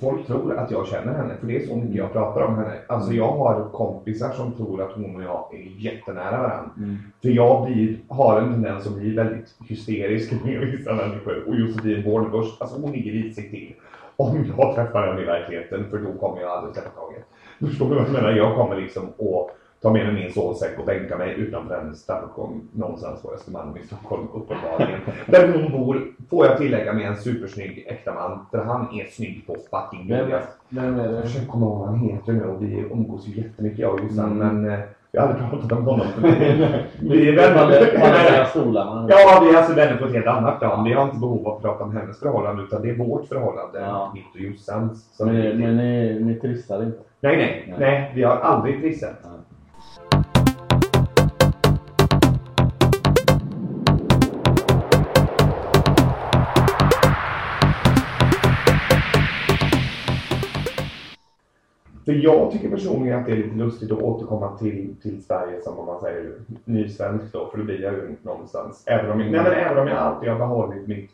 [0.00, 2.74] folk tror att jag känner henne, för det är så mycket jag pratar om henne.
[2.86, 6.70] Alltså jag har kompisar som tror att hon och jag är jättenära varandra.
[6.76, 6.96] Mm.
[7.22, 11.44] För jag blir, har en tendens att bli väldigt hysterisk med vissa människor.
[11.48, 13.74] Och Josefin Bornebusch, alltså hon ligger risigt till.
[14.16, 17.24] Om jag träffar henne i verkligheten, för då kommer jag aldrig släppa taget.
[17.60, 18.30] Förstår du vad jag menar?
[18.32, 19.50] Jag kommer liksom att
[19.82, 23.86] ta med mig min sovsäck och bänka mig utanför hennes trappuppgång någonstans på Östermalm i
[23.86, 25.00] Stockholm uppenbarligen.
[25.26, 28.46] Där hon bor, får jag tillägga, med en supersnygg äkta man.
[28.50, 30.28] För han är snygg på fucking Vem,
[30.68, 31.22] vem är Jag det?
[31.22, 34.32] försöker komma ihåg vad han heter nu och vi umgås ju jättemycket jag och Jossan
[34.40, 34.62] Mm.
[34.62, 34.80] men eh,
[35.12, 36.06] jag har aldrig pratat om honom.
[37.00, 39.08] vi är vänner.
[39.08, 40.84] Ja, vi är alltså vänner på ett helt annat plan.
[40.84, 43.80] Vi har inte behov av att prata om hennes förhållande utan det är vårt förhållande,
[43.80, 44.12] Ja.
[44.14, 45.16] mitt och Jossans.
[45.20, 46.98] Men, men ni, ni trissar inte?
[47.20, 47.76] Nej, nej, Nej.
[47.80, 49.14] nej, vi har aldrig trissat.
[62.06, 65.78] För jag tycker personligen att det är lite lustigt att återkomma till, till Sverige som
[65.78, 66.32] om man säger
[66.64, 68.84] nysvensk då, för då blir jag ju någonstans.
[68.86, 71.10] Även om, jag- nej, men även om jag alltid har behållit mitt,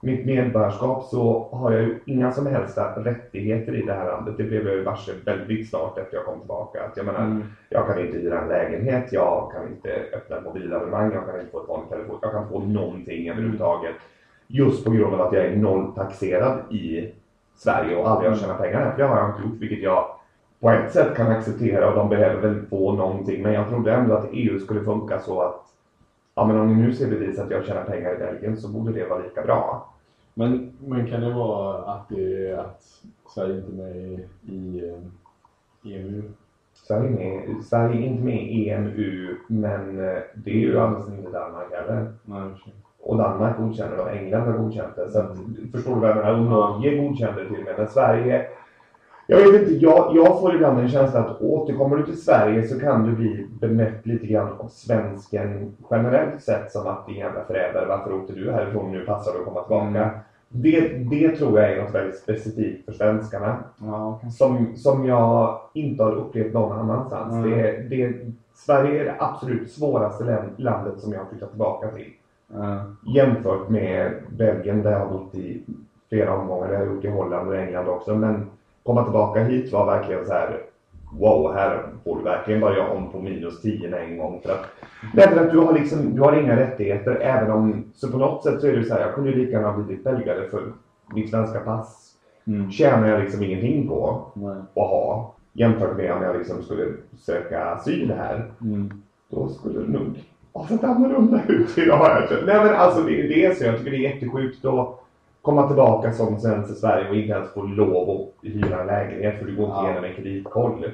[0.00, 4.34] mitt medborgarskap så har jag ju inga som helst rättigheter i det här landet.
[4.36, 6.82] Det blev jag ju varse väldigt snart efter jag kom tillbaka.
[6.84, 7.42] Att jag menar, Mm.
[7.68, 11.50] jag kan inte hyra en lägenhet, jag kan inte öppna ett mobilabonnemang, jag kan inte
[11.52, 13.94] få ett vanligt telefon, jag kan få någonting överhuvudtaget.
[14.46, 17.10] Just på grund av att jag är nolltaxerad i
[17.56, 18.90] Sverige och aldrig har tjänat pengar här.
[18.90, 20.04] För det har jag inte gjort, vilket jag
[20.64, 23.42] på ett sätt kan acceptera och de behöver väl få någonting.
[23.42, 25.62] Men jag trodde ändå att EU skulle funka så att
[26.34, 28.92] ja men om ni nu ser bevis att jag tjänar pengar i Belgien så borde
[28.92, 29.92] det vara lika bra.
[30.34, 32.82] Men, men kan det vara att, det, att
[33.34, 36.22] Sverige inte är med i, i eh, EMU?
[36.74, 41.08] Sverige är, med, Sverige är inte med i EMU men eh, det är ju alldeles
[41.08, 42.12] inte Danmark heller.
[42.24, 42.50] Nej,
[43.02, 45.10] och Danmark godkänner det och England har godkänt det.
[45.10, 45.36] Så att,
[45.72, 46.32] förstår du vad jag menar?
[46.32, 47.74] Och Norge godkände till och med.
[47.78, 48.46] Men Sverige...
[49.26, 52.80] Jag vet inte, jag, jag får ibland en känsla att återkommer du till Sverige så
[52.80, 57.86] kan du bli bemött lite grann av svensken generellt sett som att din jävla förrädare,
[57.86, 59.86] varför åkte du härifrån nu passar du att komma tillbaka.
[59.86, 60.10] Mm.
[60.48, 66.02] Det, det tror jag är något väldigt specifikt för svenskarna Ja, som, som jag inte
[66.02, 67.34] har upplevt någon annanstans.
[67.34, 67.50] Mm.
[67.50, 68.14] Det, det,
[68.54, 72.12] Sverige är det absolut svåraste landet som jag har flyttat tillbaka till.
[72.52, 72.84] Ja.
[73.14, 75.62] Jämfört med Belgien där jag har bott i
[76.08, 76.68] flera omgångar.
[76.68, 78.14] Det har jag gjort i Holland och England också.
[78.14, 78.50] Men
[78.84, 80.60] komma tillbaka hit var verkligen så här.
[81.18, 84.40] Wow, här får du verkligen börja om på minus 10 med en gång.
[84.44, 84.66] För att,
[85.14, 87.14] därför att du har liksom, du har inga rättigheter.
[87.20, 89.00] Även om, så på något sätt så är det så här.
[89.00, 90.62] Jag kunde ju lika gärna ha blivit belgare för
[91.14, 92.10] mitt svenska pass
[92.46, 92.70] Mm.
[92.70, 94.50] tjänar jag liksom ingenting på Nej.
[94.50, 95.34] att ha.
[95.52, 96.86] Jämfört med om jag liksom skulle
[97.18, 98.50] söka asyl här.
[98.60, 99.02] Mm.
[99.30, 102.22] Då skulle det nog ha sett annorlunda ut idag.
[102.30, 103.64] Nej men alltså det, det är så.
[103.64, 105.03] Jag tycker det är jättesjukt att
[105.44, 109.38] komma tillbaka som svensk till Sverige och inte ens få lov att hyra en lägenhet
[109.38, 109.84] för du går inte Ja.
[109.86, 110.90] igenom en kreditkoll.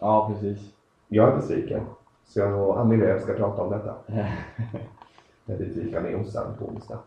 [0.00, 0.72] Ja, precis.
[1.08, 1.80] Jag är besviken.
[2.26, 3.94] Så jag och Annie Lööf ska prata om detta.
[5.44, 6.98] När vi fikar med Jossan på onsdag.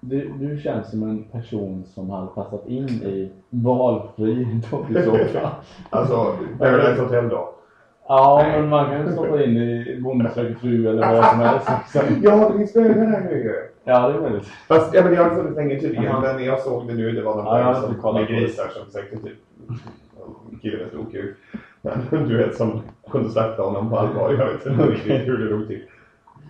[0.00, 5.50] Du, du känns som en person som hade passat in i valfri dokusåpa.
[5.90, 7.54] Alltså, Paradise Hotel då.
[8.12, 10.30] Ja, men man kan ju stoppa in i Bonde
[10.60, 11.70] fru eller vad som helst.
[11.94, 12.22] liksom.
[12.22, 13.54] Ja, det finns bögar här nu ju.
[13.84, 14.46] Ja, det är möjligt.
[14.68, 16.04] Fast ja, men det har funnits länge tydligen.
[16.04, 16.20] Jaha.
[16.20, 17.12] Men jag såg det nu.
[17.12, 18.24] Det var någon Ja, jag som det.
[18.24, 19.38] grisar som försökte typ...
[20.62, 21.36] Killen med stor kuk.
[22.28, 22.80] Du vet som
[23.10, 24.30] kunde slakta honom på allvar.
[24.38, 25.82] Jag vet inte hur det låg till.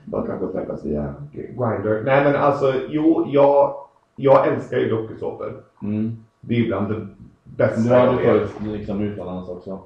[0.04, 2.02] Man kanske träffas via Grindr.
[2.04, 3.74] Nej men alltså, jo, jag,
[4.16, 5.52] jag älskar ju dokusåpor.
[5.82, 6.16] Mm.
[6.40, 7.06] Det är bland det
[7.44, 8.50] bästa Du jag vet.
[8.50, 9.78] följt liksom utomlands också.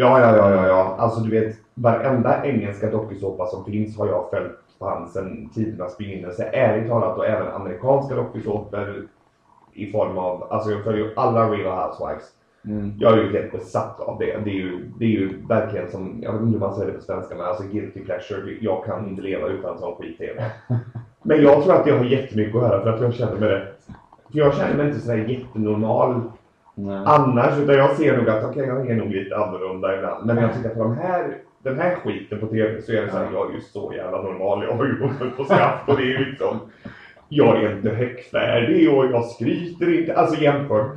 [0.00, 0.94] Ja, ja, ja, ja, ja.
[0.98, 6.44] Alltså du vet, varenda engelska dokusåpa som finns har jag följt fram sedan tidernas begynnelse.
[6.44, 9.08] Ärligt talat och även amerikanska dokusåpor
[9.72, 12.24] i form av, alltså jag följer ju alla Real Housewives.
[12.64, 12.92] Mm.
[12.98, 14.38] Jag är ju helt besatt av det.
[14.44, 16.98] Det är ju, det är ju verkligen som, jag vet inte hur man säger det
[16.98, 18.58] på svenska, men alltså guilty pleasure.
[18.60, 20.44] Jag kan inte leva utan sån skit-tv.
[21.22, 23.80] Men jag tror att det har jättemycket att höra för att jag känner mig rätt.
[24.32, 26.22] För jag känner mig inte sådär jättenormal
[26.80, 27.02] Nej.
[27.06, 30.26] annars, utan jag ser nog att okej, jag är nog lite annorlunda ibland.
[30.26, 33.10] Men när jag tittar på de här, den här skiten på TV så är det
[33.10, 34.64] så här, jag är ju så jävla normal.
[34.64, 36.58] Jag har ju gått på skaft och det är liksom,
[37.28, 40.14] jag är inte högfärdig och jag skryter inte.
[40.16, 40.96] Alltså jämfört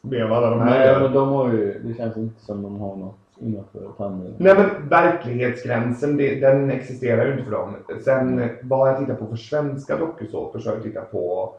[0.00, 0.92] med alla de här.
[0.92, 4.36] Nej, men de har ju, det känns inte som de har något innanför tandläkaren.
[4.38, 7.76] Nej men verklighetsgränsen, det, den existerar ju inte för dem.
[8.04, 11.54] Sen vad jag tittat på för svenska dokusåpor så har jag tittat på,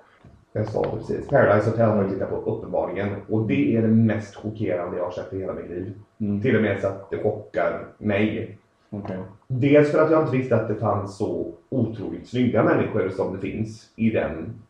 [0.52, 3.16] jag sa precis, Paradise Hotel har jag tittat på uppenbarligen.
[3.30, 5.94] Och det är det mest chockerande jag har sett i hela mitt liv.
[6.20, 6.42] Mm.
[6.42, 8.58] Till och med så att det chockar mig.
[8.90, 9.18] Okej.
[9.48, 13.40] Dels för att jag inte visste att det fanns så otroligt snygga människor som det
[13.40, 14.62] finns i den.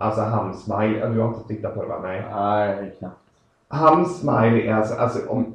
[0.00, 2.00] Alltså hans smile, du har inte tittat på det va?
[2.02, 2.24] Nej.
[2.34, 3.16] Nej, knappt.
[3.68, 5.54] Hans smile är alltså, alltså om,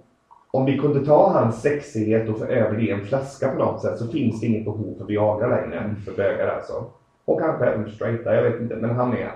[0.51, 3.82] om vi kunde ta hans sexighet och få över det i en flaska på något
[3.82, 6.86] sätt så finns det inget behov för Viagra längre för bögar alltså.
[7.28, 8.75] Och kanske även straighta, jag vet inte.
[8.75, 9.32] Men han är...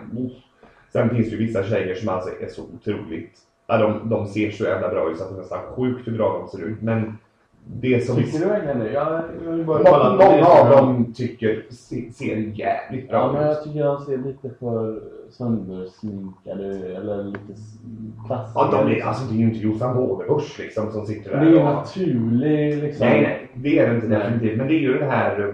[0.93, 3.31] Sen finns det ju vissa tjejer som alltså är så otroligt...
[3.67, 6.17] Ja, de, de ser så jävla bra ut så att det är nästan sjukt hur
[6.17, 6.81] bra de ser ut.
[6.81, 7.17] Men
[7.65, 8.15] det som...
[8.15, 8.91] Tycker du verkligen det?
[8.91, 9.21] Jag,
[9.65, 13.47] bara många av dem tycker se- ser jävligt bra Ja, men ut.
[13.47, 16.65] jag tycker jag ser lite för söndersminkade
[16.97, 17.53] eller lite
[18.27, 18.59] klassiska.
[18.59, 21.45] Ja, de är, alltså det är ju inte Jossan Bådebusch liksom som sitter Det där
[21.45, 23.07] är ju naturlig liksom.
[23.07, 24.57] Nej, nej, det är det inte definitivt.
[24.57, 25.53] Men det är ju det här...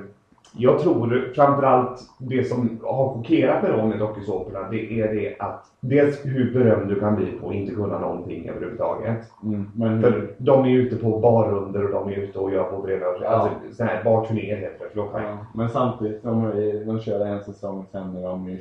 [0.59, 5.65] Jag tror framförallt det som har chockerat mig då med dokusåporna, det är det att
[5.79, 9.31] dels hur berömd du kan bli på att inte kunna någonting överhuvudtaget.
[9.43, 12.81] Mm, men För de är ute på barrunder och de är ute och gör på
[12.81, 13.27] breda, Ja.
[13.27, 15.23] alltså sådana här barturnéer heter det, förlåt mig.
[15.23, 16.51] Ja, men samtidigt, de,
[16.85, 18.59] de kör en säsong sen är de ju...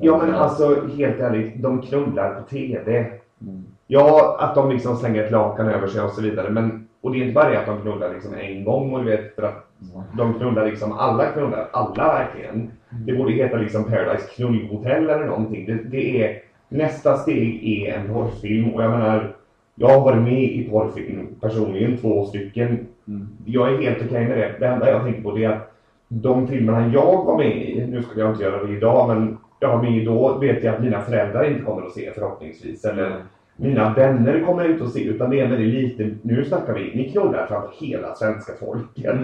[0.00, 2.98] Ja men alltså helt ärligt, de knullar på TV.
[3.40, 3.64] Mm.
[3.86, 6.50] Ja, att de liksom slänger ett lakan över sig och så vidare.
[6.50, 9.10] Men, och det är inte bara det att de knullar liksom en gång och du
[9.10, 9.67] vet för att
[10.16, 12.70] de knullar liksom, alla knullar, alla verkligen.
[12.90, 15.66] Det borde heta liksom Paradise knullhotell eller någonting.
[15.66, 19.36] Det, det är, nästa steg är en porrfilm och jag menar,
[19.74, 22.86] jag har varit med i porrfilm personligen, två stycken.
[23.08, 23.28] Mm.
[23.44, 24.54] Jag är helt okej med det.
[24.60, 25.74] Det enda jag tänker på det är att
[26.08, 29.68] de filmerna jag var med i, nu skulle jag inte göra det idag men jag
[29.68, 32.84] var med i då, vet jag att mina föräldrar inte kommer att se förhoppningsvis.
[32.84, 33.22] Eller
[33.56, 37.12] mina vänner kommer inte att se utan det är väldigt lite, nu snackar vi, ni
[37.12, 39.16] knullar framför hela svenska folket.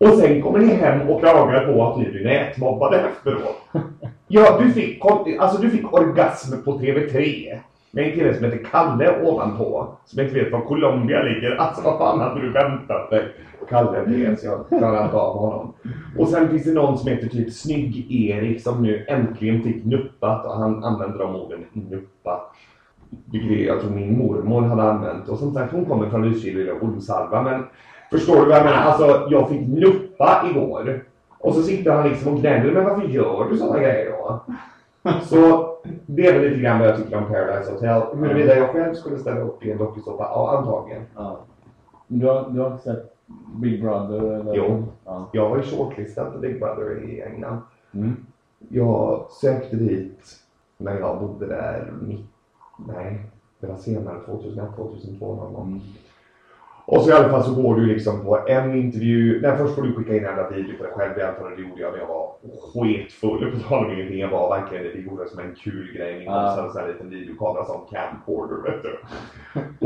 [0.00, 3.84] Och sen kommer ni hem och klagar på att ni blir nätmobbade efteråt.
[4.28, 5.02] Ja, du fick,
[5.38, 7.44] alltså du fick orgasm på TV3.
[7.90, 9.88] Med en kille som heter Kalle ovanpå.
[10.04, 11.56] Som inte vet var Colombia ligger.
[11.56, 13.24] Alltså vad fan hade du väntat dig?
[13.68, 15.72] Kalle Bres, jag klarar inte av honom.
[16.18, 20.56] Och sen finns det någon som heter typ Snygg-Erik som nu äntligen fick nuppat och
[20.56, 22.40] han använder de orden nuppa.
[23.32, 25.28] Vilket jag tror min mormor hade använt.
[25.28, 27.64] Och som sagt hon kommer från Lysekil och Olsalva men
[28.10, 28.82] Förstår du vad jag menar?
[28.82, 31.04] Alltså jag fick nuppa igår.
[31.38, 32.72] Och så sitter han liksom och gnäller.
[32.72, 34.40] Men varför gör du sådana grejer då?
[35.22, 35.70] Så
[36.06, 38.02] det är väl lite grann vad jag tycker om Paradise Hotel.
[38.14, 40.24] Huruvida jag själv skulle ställa upp i en dokusåpa?
[40.24, 41.02] Ja, antagligen.
[41.14, 41.38] Ja.
[42.06, 43.14] Du har, du har sett
[43.54, 44.40] Big Brother?
[44.40, 44.54] Eller?
[44.54, 44.84] Jo.
[45.04, 45.28] Ja.
[45.32, 47.58] Jag var ju shortlistad till Big Brother i England.
[47.92, 48.16] Mm.
[48.68, 50.36] Jag sökte dit
[50.76, 52.26] när jag bodde där mitt...
[52.86, 53.20] Nej,
[53.60, 54.18] det var senare.
[54.26, 55.66] 2001, 2002 någon gång.
[55.66, 55.80] Mm.
[56.90, 59.40] Och så i alla fall så går du liksom på en intervju.
[59.42, 61.12] Nej, först får du skicka in en enda video på dig själv.
[61.16, 62.32] Det antagligen det gjorde jag när jag var
[62.72, 63.52] sketfull.
[63.52, 64.18] På tal om ingenting.
[64.18, 65.00] Jag var verkligen det.
[65.00, 66.18] Gjorde som en kul grej.
[66.18, 66.62] Min kompis Ja.
[66.74, 68.98] hade en liten videokamera som camcorder vet du.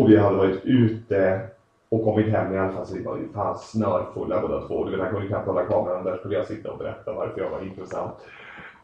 [0.00, 1.40] Och vi hade varit ute
[1.88, 4.84] och kommit hem i alla fall så vi var ju fan snörfulla båda två.
[4.84, 6.05] Du vet, han kunde knappt hålla kameran.
[6.05, 8.14] Där skulle jag sitta och berätta varför jag var intressant.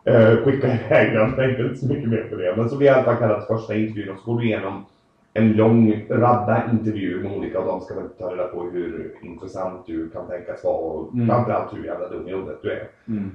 [0.08, 1.34] Uh, skicka iväg den.
[1.36, 2.54] Tänkte inte så mycket mer på det.
[2.56, 4.84] Men så vi i alla fall kallat första intervjun och så går du igenom
[5.32, 9.86] en lång radda intervjuer med olika och de ska väl ta reda på hur intressant
[9.86, 11.26] du kan tänkas vara och Mm.
[11.28, 12.88] framförallt hur jävla dum i huvudet du är.
[13.08, 13.30] Mm.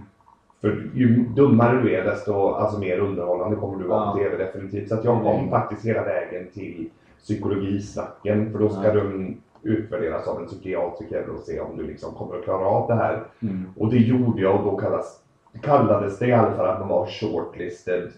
[0.61, 4.17] För ju dummare du är desto alltså, mer underhållande kommer du vara på.
[4.17, 4.89] TV definitivt.
[4.89, 5.49] Så att jag kom Mm.
[5.49, 6.89] faktiskt hela vägen till
[7.23, 8.93] psykologisnacken för då ska Ja.
[8.93, 9.33] du
[9.63, 13.23] utvärderas av en psykiatriker och se om du liksom kommer att klara av det här.
[13.41, 13.65] Mm.
[13.77, 15.19] Och det gjorde jag och då kallas,
[15.61, 18.11] kallades det i alla fall att man var shortlisted.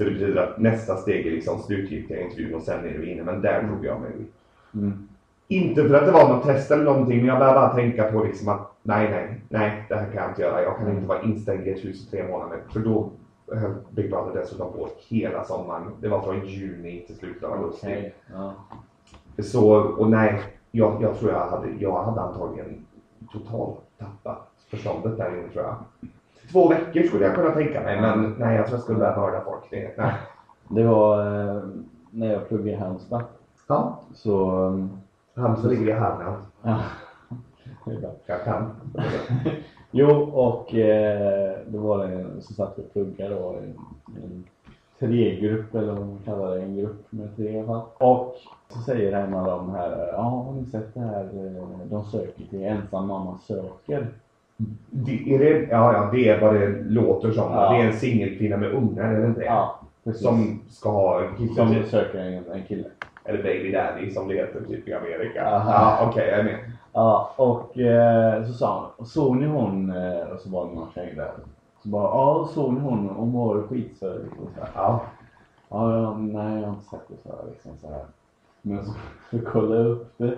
[0.00, 3.22] Så det betyder att nästa steg är liksom slutgiltiga intervjun och sen är du inne.
[3.22, 4.12] Men där tog jag mig.
[4.74, 5.08] Mm.
[5.48, 8.24] Inte för att det var något test eller någonting, men jag började bara tänka på
[8.24, 10.62] liksom att nej, nej, nej, det här kan jag inte göra.
[10.62, 12.58] Jag kan inte vara instängd i ett hus i tre månader.
[12.72, 13.10] För då
[13.52, 15.82] höll Big Brother dessutom på hela sommaren.
[16.00, 17.86] Det var från juni till slutet av augusti.
[17.86, 18.14] Okej.
[18.32, 18.54] Ja.
[19.42, 20.40] Så, och nej,
[20.70, 22.86] jag, jag tror jag hade, jag hade antagligen
[23.32, 25.76] totalt tappat förståndet där inne tror jag.
[26.52, 29.40] Två veckor skulle jag kunna tänka mig, men nej, jag tror jag skulle börja mörda
[29.44, 29.70] folk.
[29.70, 30.12] Det, nej.
[30.68, 31.26] Det var
[31.56, 31.62] eh,
[32.10, 33.22] när jag pluggade i Halmstad.
[33.68, 34.50] Ja, Så...
[34.66, 34.90] um,
[35.36, 36.36] Halmstad ligger i Halland.
[36.62, 36.78] Ja.
[37.84, 38.10] Det.
[38.26, 38.70] Jag kan.
[39.92, 43.56] Jo, och eh, då var det en som satt och pluggade då.
[43.58, 43.74] En,
[44.16, 44.44] en
[44.98, 46.62] tregrupp eller vad man kallar det.
[46.62, 47.82] En grupp med tre i alla fall.
[47.98, 48.34] Och
[48.68, 50.08] så säger en av dem här.
[50.12, 51.24] Ja, har ni sett det här?
[51.24, 54.08] eh, De söker till ensam mamma söker.
[54.90, 57.52] Det, är det, ja, ja, det är vad det låter som.
[57.52, 57.72] Ja.
[57.72, 59.46] Det är en singelkvinna med ungar, eller inte det?
[59.46, 60.22] Ja, precis.
[60.22, 61.86] Som ska ha en kille, som typ.
[61.86, 62.84] söker en, en kille.
[63.24, 65.46] Eller baby daddy som det heter typ i Amerika.
[65.46, 65.70] Aha.
[65.72, 66.58] Ja, okej, jag är med.
[66.92, 69.90] Ja, och eh, så sa han, såg ni hon?
[69.90, 71.30] Eh, och så var det någon tjej där.
[71.82, 73.08] Så bara, ja såg ni hon?
[73.08, 74.22] Hon var skitsöt.
[74.54, 74.70] Så här.
[74.74, 75.00] Ja.
[75.68, 78.04] Ja, ja, nej jag har inte sett det så här, liksom så här.
[78.62, 78.92] Men så,
[79.30, 80.36] så kollade jag upp det.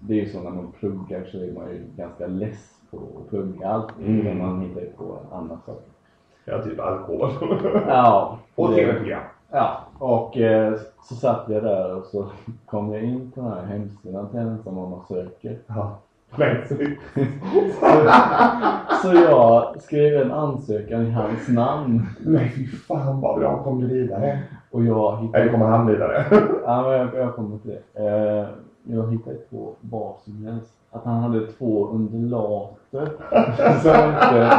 [0.00, 3.30] Det är ju så när man pluggar så är man ju ganska less på att
[3.30, 3.98] plugga allt.
[3.98, 4.38] Mm.
[4.38, 5.82] Man hittar på andra saker.
[6.44, 7.30] Ja, typ alkohol.
[7.86, 8.38] Ja.
[8.54, 9.22] och tv-program.
[9.50, 12.26] Ja, och eh, så satt jag där och så
[12.66, 15.58] kom jag in på den här hemsidan till ensamma söker.
[15.66, 15.98] Ja.
[16.68, 16.74] Så-
[19.02, 23.62] Så jag skrev en ansökan i hans namn Nej, fy fan vad bra.
[23.62, 24.38] Kom du vidare?
[24.70, 25.48] och jag Eller hittade...
[25.48, 26.24] kommer han vidare?
[26.66, 28.06] Ja, men jag, jag kommer till det.
[28.40, 28.46] Eh,
[28.84, 30.72] jag hittade på vad som helst.
[30.90, 33.12] Att han hade två undulater
[33.82, 34.58] som hette,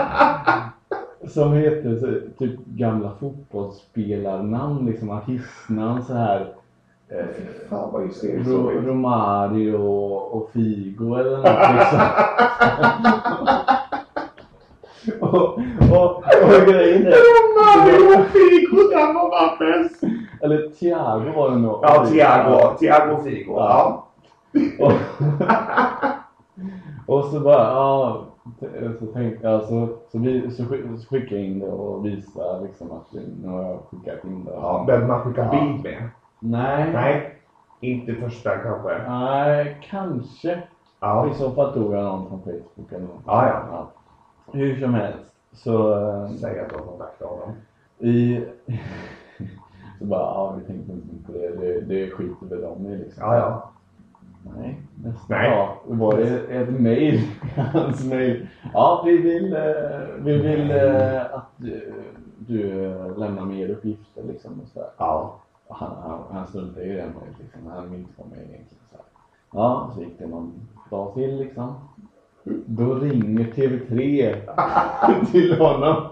[1.27, 2.07] som hette så,
[2.39, 6.53] typ gamla fotbollsspelarnamn, liksom artistnamn så här.
[7.09, 7.25] Eh,
[7.69, 8.49] Fan vad hysteriskt.
[8.49, 11.45] Ro, Romario och, och Figo eller något
[11.75, 11.99] liksom.
[15.29, 15.57] och,
[15.91, 17.11] och, och grejen är...
[17.11, 20.03] Romario Figo, den var bäst.
[20.41, 21.79] Eller Thiago var det nog.
[21.81, 22.77] Ja, Thiago.
[22.79, 23.53] Thiago Figo.
[23.55, 24.07] Ja.
[24.79, 24.91] Och,
[27.17, 28.25] och så bara, ja,
[28.99, 32.63] så tänkte jag, så, så, vi, så, skick, så skickade jag in det och visade
[32.67, 34.51] liksom att nu har jag skickat in det.
[34.51, 34.83] ja.
[34.87, 35.51] Behöver man skicka Ja.
[35.51, 36.09] bild med?
[36.39, 37.37] Nej, Nej.
[37.79, 39.09] Inte första kanske.
[39.09, 40.63] nej, kanske.
[40.99, 41.29] Ja.
[41.31, 43.21] I så fall tog jag någon från Facebook eller något.
[43.25, 43.89] Ja, ja.
[44.53, 45.31] Hur som helst.
[45.53, 47.55] Så eh, Säg att du har kontaktat honom.
[47.99, 48.45] i...
[49.99, 51.55] så bara, ja vi tänkte inte på det.
[51.55, 53.23] Det, det skiter väl de i liksom.
[53.23, 53.69] Ja, ja.
[54.43, 55.49] Nej, nästa Nej.
[55.49, 57.19] dag var det ett mejl.
[57.73, 58.47] Hans mejl.
[58.73, 59.61] Ja, vi vill, eh,
[60.17, 61.93] vi vill eh, att du,
[62.37, 64.59] du eh, lämnar mer uppgifter liksom.
[64.61, 64.83] Och så.
[64.97, 65.39] Ja.
[65.67, 67.67] Och han, han, han struntade i det mejlet liksom.
[67.67, 68.83] Han inte vara med egentligen.
[68.91, 69.05] Så här.
[69.53, 70.53] Ja, så gick det någon
[70.89, 71.73] dag till liksom.
[72.65, 74.35] Då ringer TV3
[75.31, 76.03] till honom.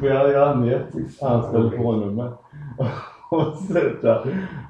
[0.00, 2.32] För jag hade ju angett hans telefonnummer.
[4.02, 4.24] Sa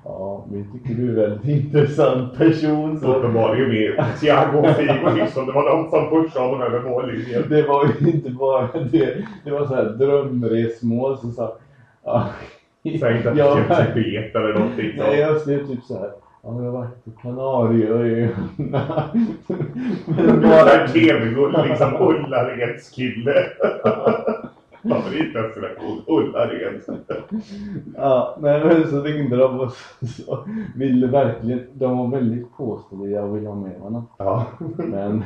[0.05, 3.01] ja, vi tycker du är en väldigt intressant person.
[3.01, 5.47] Så uppenbarligen med Thiago och Figo liksom.
[5.47, 7.43] Det var de som pushade honom över mållinjen.
[7.49, 9.17] det var ju inte bara det.
[9.45, 11.19] Det var så här drömresmål.
[11.19, 11.57] Så sa
[12.05, 12.27] ja,
[12.83, 14.93] Säg inte att du jag, köpte Tibet eller någonting.
[14.97, 16.11] Nej, jag skrev typ så här.
[16.45, 19.05] Ja, jag har varit på Kanarieöarna.
[20.07, 20.59] Men Du är bara...
[20.59, 21.93] såhär TV-gull, liksom
[24.83, 25.33] Ullareds kille.
[25.35, 26.89] Favoritdestination, Ullareds.
[27.97, 30.45] Ja, men så ringde de och så,
[30.77, 34.07] ville verkligen, de var väldigt påståeliga och ville ha med honom.
[34.19, 34.47] Ja.
[34.77, 35.25] Men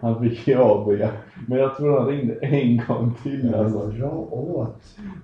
[0.00, 1.08] han fick ju avböja.
[1.48, 3.86] Men jag tror han ringde en gång till alltså.
[3.86, 4.76] Bra åt.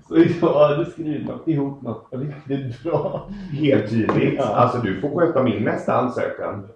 [0.08, 3.28] Så jag hade skrivit något, ihop något riktigt bra.
[3.50, 4.34] Helt tydligt.
[4.36, 4.44] Ja.
[4.44, 6.68] Alltså du får sköta min nästa ansökan.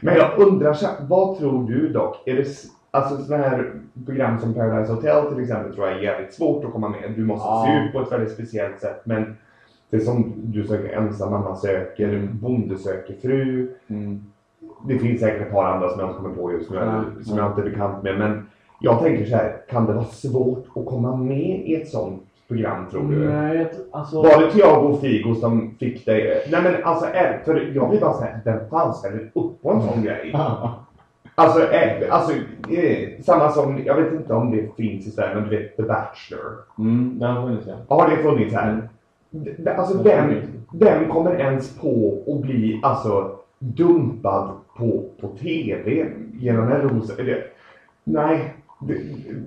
[0.00, 0.76] Men jag undrar,
[1.08, 2.28] vad tror du dock?
[2.28, 2.46] Är det
[2.94, 3.72] Alltså sådana här
[4.06, 7.12] program som Paradise Hotel till exempel tror jag är jävligt svårt att komma med.
[7.16, 7.64] Du måste Ja.
[7.66, 9.00] se ut på ett väldigt speciellt sätt.
[9.04, 9.36] Men
[9.90, 13.68] det är som du söker ensam mamma söker, bonde söker fru.
[13.88, 14.24] Mm.
[14.88, 17.04] Det finns säkert ett par andra som jag inte kommer på just nu, Ja.
[17.24, 18.18] som jag inte är bekant med.
[18.18, 18.46] Men
[18.80, 22.86] jag tänker så här, kan det vara svårt att komma med i ett sånt program
[22.90, 23.28] tror du?
[23.28, 24.22] Nej, alltså.
[24.22, 26.48] Var det Thiago och Figo som fick dig?
[26.50, 27.06] Nej men alltså,
[27.44, 30.34] för jag blir bara såhär, vem fan ställer upp på en sån grej?
[31.34, 32.32] Alltså, är, alltså
[32.70, 35.82] eh, samma som, jag vet inte om det finns i Sverige, men du vet The
[35.82, 36.52] Bachelor.
[36.78, 37.96] Mm, det har funnits ja.
[37.96, 38.88] Har det funnits här?
[39.30, 40.34] D- Alltså vem,
[40.72, 47.22] vem kommer ens på att bli alltså dumpad på, på TV genom en rosa?
[47.22, 47.42] det-
[48.04, 48.94] Nej, det,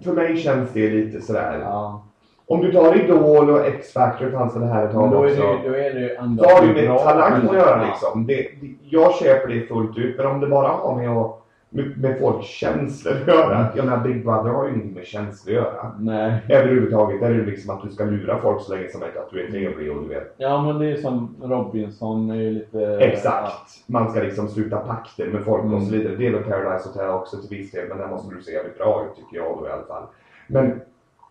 [0.03, 1.59] för mig känns det lite sådär.
[1.61, 2.03] ja.
[2.49, 5.41] Om du tar Idol och X-Factor fanns det här ett tag då är också.
[5.41, 8.27] det, då är det andra Då har det med talang att göra liksom.
[8.27, 10.17] Det, det, jag köper det fullt ut.
[10.17, 13.67] Men om det bara har med, att, med, med folks känslor att göra.
[13.75, 15.91] Jag menar Big Brother har ju ingenting med känslor att göra.
[15.99, 16.41] Nej.
[16.49, 19.43] Överhuvudtaget är det liksom att du ska lura folk så länge som möjligt att du
[19.45, 20.33] är trevlig och du vet.
[20.37, 22.97] Ja, men det är som Robinson är ju lite...
[23.01, 23.83] Exakt.
[23.87, 25.91] Man ska liksom sluta pakter med folk och så Mm.
[25.91, 26.15] vidare.
[26.15, 27.89] Det är väl Paradise Hotel också till viss del.
[27.89, 30.03] Men där måste du se jävligt bra ut tycker jag då i alla fall.
[30.47, 30.81] Men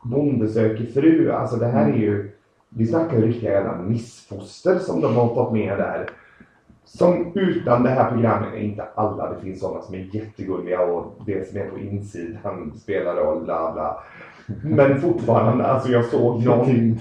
[0.03, 1.31] Bonde söker fru.
[1.33, 2.31] Alltså det här är ju.
[2.69, 6.07] Vi snackar ju riktiga jävla missfoster som de har fått med där.
[6.87, 9.33] Som utan det här programmet är inte alla.
[9.33, 13.45] Det finns sådana som är jättegulliga och det som är på insidan spelar roll.
[13.45, 14.03] Bla bla.
[14.63, 16.67] Men fortfarande, alltså jag såg någon...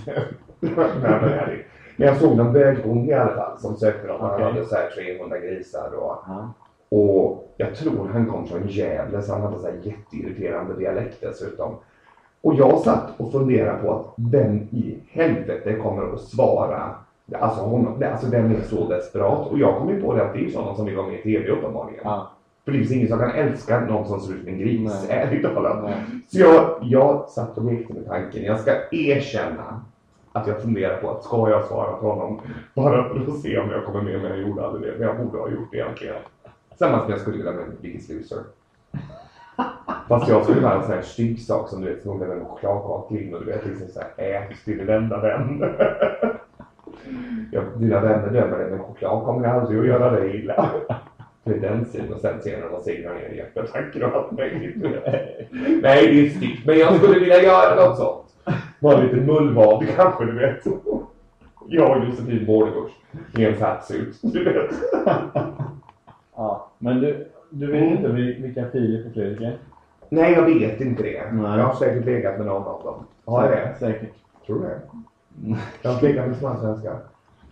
[0.60, 0.72] Nej,
[1.02, 1.66] men ärligt.
[1.98, 4.22] Men jag såg någon bögbonde i alla fall som sökte dem.
[4.22, 4.46] Han Okej.
[4.46, 6.54] hade så här 300 grisar och, Ja.
[6.90, 11.76] och jag tror han kom från Gävle så han hade så här jätteirriterande dialekt dessutom.
[12.42, 16.92] Och jag satt och funderade på att vem i helvete kommer att svara?
[17.34, 19.48] Alltså, honom, alltså den är så desperat.
[19.48, 21.20] Och jag kom ju på det att det är ju sådana som vill vara med
[21.20, 22.02] i TV uppenbarligen.
[22.04, 22.32] Ja.
[22.66, 25.44] För det finns ingen som kan älska någon som ser ut som en gris, ärligt
[25.44, 25.92] talat.
[26.28, 28.44] Så jag, jag satt och lekte med tanken.
[28.44, 29.82] Jag ska erkänna
[30.32, 32.42] att jag funderar på att ska jag svara på honom
[32.74, 35.00] bara för att se om jag kommer med men jag gjorde aldrig det.
[35.00, 36.16] Men jag borde ha gjort det egentligen.
[36.80, 38.44] Samma som jag skulle vilja med Biggest Loser.
[40.08, 43.16] Fast jag skulle vara en sån här stygg sak som du vet, som en chokladkaka
[43.16, 45.64] in och du vet liksom såhär, ät till din enda vän.
[47.52, 50.70] ja, dina vänner dömer dig men choklad kommer aldrig att göra dig illa.
[51.44, 54.32] Det är den sidan och sen ser när de segrar ner i hjärtattacker och allt
[54.32, 54.76] möjligt.
[55.82, 56.66] Nej, det är styggt.
[56.66, 58.36] Men jag skulle vilja göra något sånt.
[58.80, 60.66] Vara lite mullvad kanske, du vet.
[61.68, 62.92] Jag och Josefin Bornebusch
[63.38, 64.72] i en fatsuit, du vet.
[66.36, 69.58] Ja, men du, du vet inte vil- vilka Filip och Fredrik är?
[70.10, 71.32] Nej, jag vet inte det.
[71.32, 71.58] Nej.
[71.60, 73.06] Jag har säkert legat med någon av dem.
[73.26, 73.76] Har jag det?
[73.80, 74.14] Säkert.
[74.46, 74.80] Tror du det?
[75.82, 77.00] Jag har inte med svenskar.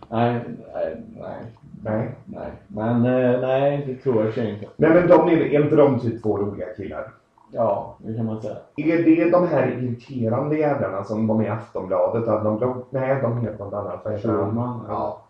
[0.08, 0.40] Nej,
[0.74, 1.44] nej, nej,
[1.82, 2.14] Nej.
[2.24, 2.50] nej.
[2.68, 4.66] Men eh, nej, det tror jag inte.
[4.76, 7.12] Nej, men de är, är inte de typ två roliga killar?
[7.50, 8.56] Ja, det kan man säga.
[8.76, 12.28] Är det de här irriterande jävlarna som var med i Aftonbladet?
[12.28, 12.76] Att de blogg...
[12.90, 14.00] Nej, de heter något annat.
[14.04, 14.80] Vad heter han?
[14.88, 15.22] Ja,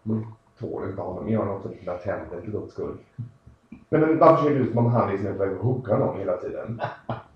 [0.61, 1.28] tål inte honom.
[1.28, 2.96] Gör något för dina tänder för guds skull.
[3.68, 5.98] Nej, men varför ser det ut som om han liksom är på väg att hugga
[5.98, 6.80] någon hela tiden?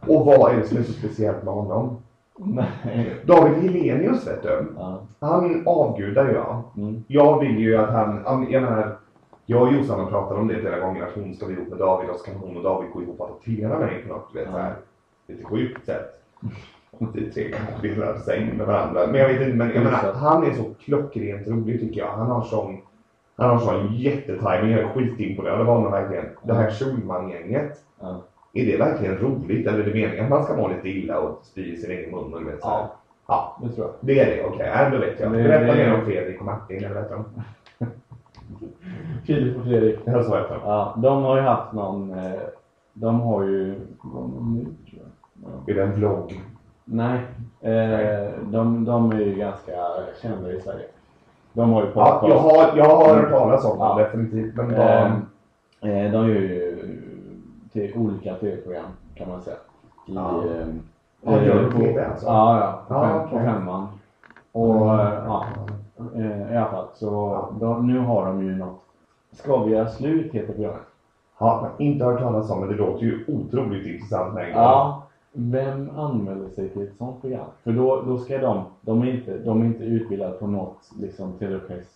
[0.00, 1.96] Och vad är det som är så speciellt med honom?
[2.38, 3.14] Nej.
[3.24, 4.66] David Helenius vet du.
[4.76, 5.00] Ja.
[5.20, 6.62] Han avgudar jag.
[6.76, 7.04] Mm.
[7.06, 8.96] Jag vill ju att han, jag menar,
[9.46, 11.78] jag och Jossan har pratat om det flera gånger att hon ska bli ihop med
[11.78, 14.38] David och så kan hon och David gå ihop och adoptera mig på något du
[14.38, 14.58] vet, Ja.
[14.58, 14.74] här,
[15.28, 16.14] lite sjukt sätt.
[17.14, 19.06] Vi tre kanske delar säng med varandra.
[19.06, 22.12] Men jag vet inte, men jag menar, han är så klockrent rolig tycker jag.
[22.12, 22.78] Han har sån,
[23.36, 24.70] han har sån jättetiming.
[24.70, 26.24] Jag är skitimponerad av honom verkligen.
[26.42, 27.78] Det här Schulman-gänget.
[28.00, 28.22] Ja.
[28.58, 31.40] Är det verkligen roligt eller är det meningen att man ska må lite illa och
[31.42, 32.34] spy i sin egen mun?
[32.34, 32.76] Och vet, så här?
[32.78, 32.90] Ja.
[33.26, 33.58] ja.
[33.62, 33.94] Det tror jag.
[34.00, 34.70] Det är det, okej.
[34.70, 34.90] Okay.
[34.90, 35.32] då vet jag.
[35.32, 37.24] Det- Berätta mer om Fredrik och Martin, eller de?
[39.26, 39.98] Filip och Fredrik.
[40.04, 40.60] Ja, så heter de.
[40.64, 42.32] Ja, de har ju haft någon, eh,
[42.92, 44.66] de har ju, vad?
[45.42, 45.72] Ja.
[45.72, 46.42] Är det en vlogg?
[46.84, 47.20] Nej,
[47.60, 49.72] eh, de, de är ju ganska
[50.22, 50.86] kända i Sverige.
[51.52, 52.28] De har ju Ja, podcast.
[52.28, 54.04] jag har, jag har hört talas om dem Ja.
[54.04, 54.54] definitivt.
[54.56, 54.88] Men vad...
[55.92, 56.78] Eh, eh, de gör ju
[57.72, 59.56] till olika tv-program kan man säga.
[60.06, 60.44] I, Ja.
[60.44, 60.66] eh,
[61.22, 62.26] Ja, de på- TV alltså?
[62.26, 62.82] Ja, ja.
[62.88, 63.30] På, Ja, fem, okej.
[63.38, 63.86] på femman.
[64.52, 65.44] Och eh, ja,
[66.14, 66.86] eh, i alla fall.
[66.94, 67.50] Så Ja.
[67.60, 68.80] de, nu har de ju något.
[69.32, 70.80] Ska vi göra slut heter programmet.
[71.40, 74.62] Man inte hört talas om, men det låter ju otroligt intressant med en gång.
[74.62, 75.02] Ja.
[75.32, 77.46] Vem anmäler sig till ett sånt program?
[77.64, 81.32] För då, då ska de, de är inte, de är inte utbildade på något liksom
[81.32, 81.88] terapeut.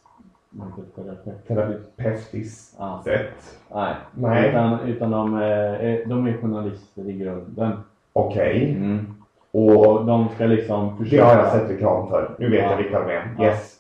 [1.24, 1.32] Det?
[1.48, 3.00] Terapeutiskt Ja.
[3.05, 3.59] sätt.
[3.74, 3.94] Nej.
[4.14, 4.48] Nej.
[4.50, 7.72] Utan, utan de, är, de är journalister i grunden.
[8.12, 8.74] Okej.
[8.76, 9.14] Mm.
[9.50, 11.24] Och Och de ska liksom det försöka...
[11.24, 12.30] har jag sett reklam för.
[12.38, 12.70] Nu vet Ja.
[12.70, 13.34] jag vilka de är.
[13.38, 13.44] Ja.
[13.44, 13.78] Yes.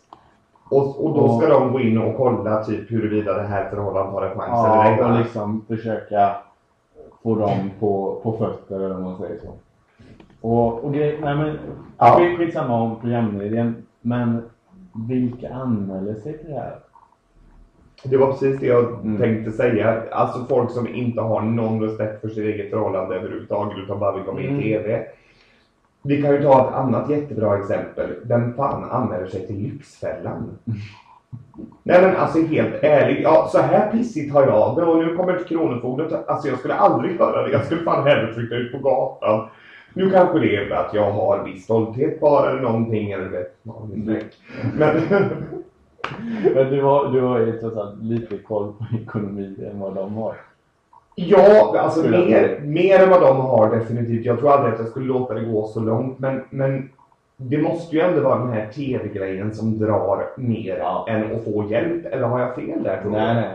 [0.70, 4.12] Och, och då Och- ska de gå in och kolla typ huruvida det här förhållandet
[4.14, 5.00] har en chans eller Ja, ej.
[5.02, 5.18] och va?
[5.18, 6.36] liksom försöka
[7.22, 9.48] få dem på, på fötter eller vad man säger så.
[10.48, 11.58] Och, och grej, nej men,
[11.98, 12.16] Ja.
[12.18, 13.86] skit, skitsamma om programledningen.
[14.00, 14.42] Men
[15.08, 16.78] vilka anmäler sig till det här?
[18.04, 19.18] Det var precis det jag Mm.
[19.18, 20.02] tänkte säga.
[20.10, 24.32] Alltså folk som inte har någon respekt för sitt eget förhållande överhuvudtaget utan bara vill
[24.34, 24.60] med Mm.
[24.60, 25.04] i TV.
[26.02, 28.14] Vi kan ju ta ett annat jättebra exempel.
[28.24, 30.50] Vem fan anmäler sig till Lyxfällan?
[31.82, 35.36] Nej men alltså helt ärligt, ja så här pissigt har jag det och nu kommer
[35.36, 36.18] ett kronofogden.
[36.26, 37.52] Alltså jag skulle aldrig göra det.
[37.52, 39.48] Jag skulle fan hellre flytta ut på gatan.
[39.94, 43.56] Nu kanske det är för att jag har viss stolthet bara eller någonting eller vet.
[43.62, 44.18] Men
[46.54, 50.14] Men du har, du har ju trots allt lite koll på ekonomi än vad de
[50.14, 50.34] har.
[51.14, 54.24] Ja, alltså mer, mer än vad de har definitivt.
[54.24, 56.18] Jag tror aldrig att jag skulle låta det gå så långt.
[56.18, 56.90] Men, men
[57.36, 61.06] det måste ju ändå vara den här tv-grejen som drar mer Ja.
[61.08, 62.06] än att få hjälp.
[62.06, 63.10] Eller har jag fel där tror?
[63.12, 63.50] Nej, nej.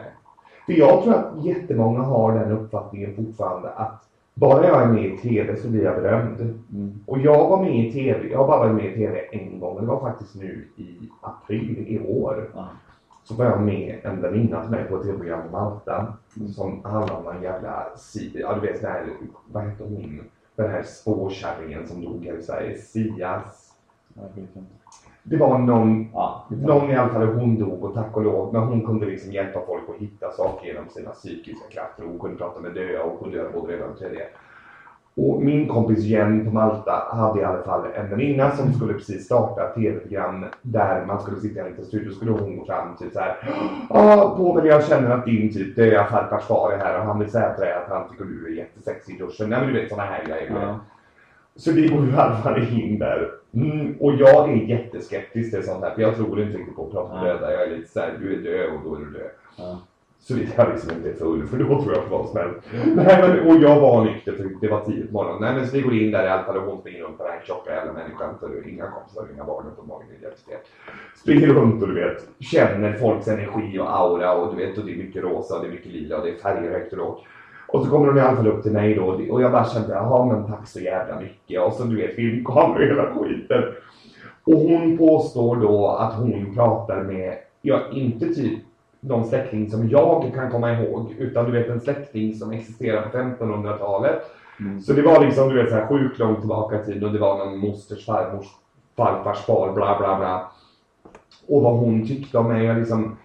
[0.65, 4.03] För jag tror att jättemånga har den uppfattningen fortfarande att
[4.39, 6.39] bara jag är med i tv så blir jag berömd.
[6.73, 6.99] Mm.
[7.05, 9.75] Och jag var med i tv, jag har bara varit med i tv en gång.
[9.75, 12.49] och Det var faktiskt nu i april i år.
[12.55, 12.67] Ja.
[13.23, 16.13] Så var jag med en väninna till mig på ett tv-program på Malta.
[16.55, 17.85] Som handlade om en jävla,
[18.33, 19.05] ja du vet här,
[19.51, 20.21] vad hette hon?
[20.55, 22.77] Den här spårkärringen som dog här i Sverige.
[22.77, 23.73] Sias.
[24.13, 24.59] Jag vet inte.
[25.29, 28.53] Det var någon, Ja, någon i alla fall, hon dog och tack och lov.
[28.53, 32.03] Men hon kunde liksom hjälpa folk att hitta saker genom sina psykiska krafter.
[32.03, 34.27] Hon kunde prata med döda och kunde göra både det ena och det.
[35.15, 39.25] Och min kompis Jen på Malta hade i alla fall en väninna som skulle precis
[39.25, 42.11] starta ett tv-program där man skulle sitta i en liten studio.
[42.11, 43.37] skulle hon gå fram typ såhär.
[43.89, 47.31] Ja, Povel jag känner att din typ döda farfars far är här och han vill
[47.31, 49.49] säga till dig att han tycker du är jättesexig i duschen.
[49.49, 50.51] Nej men du vet såna här grejer.
[50.61, 50.79] ja.
[51.57, 53.31] Så vi går ju fall in där.
[53.53, 55.95] Mm, och jag är jätteskeptisk till sånt här.
[55.95, 57.33] För jag tror inte riktigt på att prata med Nej.
[57.33, 57.53] döda.
[57.53, 59.31] Jag är lite såhär, du är död och då är du död.
[59.57, 59.79] Ja.
[60.19, 62.59] Såvida jag liksom inte är full, för då tror jag på vad som helst.
[62.95, 65.41] Nej men, och jag var nykter för det var tidigt på morgonen.
[65.41, 67.23] Nej men så vi går in där i alla fall och hon springer runt på
[67.23, 68.35] den här tjocka jävla människan.
[68.39, 70.13] För det är inga kompisar, inga barn uppenbarligen.
[70.19, 70.61] Det är jättestelt.
[71.15, 74.91] Springer runt och du vet, känner folks energi och aura och du vet, och det
[74.93, 77.23] är mycket rosa och det är mycket lila och det är färger högt och lågt.
[77.67, 79.93] Och så kommer hon i alla fall upp till mig då och jag bara kände,
[79.93, 81.61] jaha men tack så jävla mycket.
[81.61, 83.63] Och så du vet, filmkameror och hela skiten.
[84.43, 88.59] Och hon påstår då att hon pratar med, ja inte typ
[88.99, 93.17] någon släkting som jag kan komma ihåg, utan du vet en släkting som existerar på
[93.17, 94.21] 1500-talet.
[94.59, 94.81] Mm.
[94.81, 97.19] Så det var liksom, du vet, så här sjukt långt tillbaka i tiden och det
[97.19, 98.45] var någon mosters farmors
[98.97, 100.51] farfars far, bla bla bla.
[101.47, 103.17] Och vad hon tyckte om mig, jag liksom,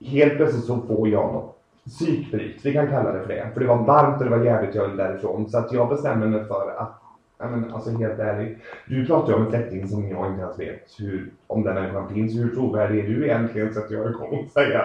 [0.00, 1.57] helt plötsligt så får jag något
[1.88, 3.50] psykbryt, vi kan kalla det för det.
[3.54, 5.48] För det var varmt och det var jävligt jag därifrån.
[5.48, 7.02] Så att jag bestämmer mig för att,
[7.38, 8.58] ja men alltså helt ärligt.
[8.86, 12.08] Du pratar ju om en släkting som jag inte ens vet hur, om den människan
[12.08, 12.34] finns.
[12.34, 13.74] Hur trovärdig är du egentligen?
[13.74, 14.84] Så att jag kommer att säga.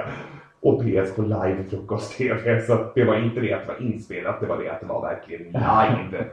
[0.62, 2.62] Och PS på live frukost-tv.
[2.62, 4.86] Så att det var inte det att det var inspelat, det var det att det
[4.86, 6.26] var verkligen live.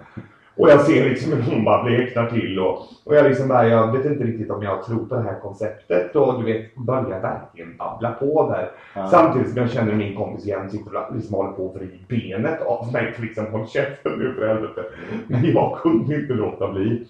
[0.56, 3.92] Och jag ser liksom hur hon bara bleknar till och, och jag liksom bara, jag
[3.92, 7.76] vet inte riktigt om jag tror på det här konceptet och du vet, börjar verkligen
[7.76, 8.70] babbla på där.
[8.94, 9.08] Ja.
[9.08, 12.62] Samtidigt som jag känner min kompis igen sitter och liksom håller på att vrida benet
[12.62, 14.84] av mig för liksom håll käften nu för helvete.
[15.26, 17.06] Men jag kunde inte låta bli.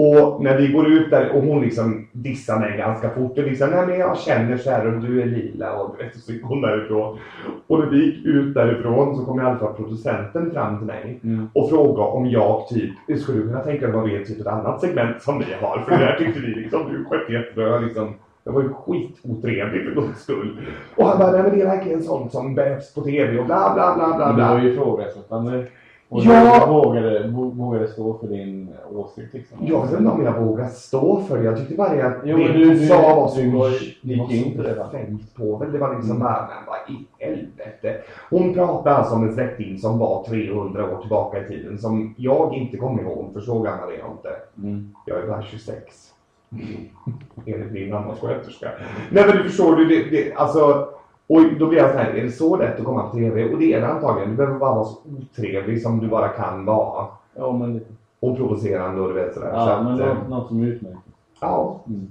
[0.00, 3.70] Och när vi går ut där och hon liksom dissar mig ganska fort och liksom,
[3.70, 6.42] nej men jag känner så här och du är lila och du vet, så gick
[6.44, 7.18] hon därifrån.
[7.66, 11.20] Och när vi gick ut därifrån så kom i alla fall producenten fram till mig
[11.24, 11.48] Mm.
[11.54, 14.40] och frågade om jag typ, skulle du kunna tänka dig att vara med i typ
[14.40, 15.78] ett annat segment som vi har?
[15.78, 17.78] För det där tyckte vi liksom, du skötte jättebra.
[17.78, 20.56] Liksom, det var ju skitotrevligt för guds skull.
[20.96, 23.74] Och han bara, nej men det är verkligen sånt som behövs på tv och bla
[23.74, 24.62] bla bla bla Men du var bla.
[24.64, 25.66] ju ifrågasättande.
[26.10, 26.64] Och Ja.
[26.66, 29.58] du vågade, vå- vågade stå för din åsikt liksom.
[29.60, 31.44] Jag vet inte om jag vågar stå för det.
[31.44, 33.70] Jag tyckte bara att Jo, det du- du- sa var så du var-
[34.02, 35.72] det var så befängt på väl.
[35.72, 36.22] Det var liksom Mm.
[36.22, 38.00] bara, men vad i helvete.
[38.30, 42.54] Hon pratade alltså om en släkting som var 300 år tillbaka i tiden som jag
[42.54, 44.30] inte kommer ihåg för så gammal är jag inte.
[44.68, 44.94] Mm.
[45.06, 46.10] Jag är bara 26.
[47.46, 48.68] Enligt min mammas sköterska.
[49.10, 50.88] Nej men du förstår, du, det, det, alltså.
[51.28, 53.52] Och då blir jag så här, är det så lätt att komma på TV?
[53.52, 54.30] Och det är det antagligen.
[54.30, 57.06] Du behöver bara vara så otrevlig som du bara kan vara.
[57.34, 57.90] Ja, men lite.
[58.20, 59.50] Och provocerande och du vet sådär.
[59.50, 60.98] så Ja, att, men eh, något, något som utmärker.
[61.40, 61.80] ja.
[61.86, 62.10] Mm.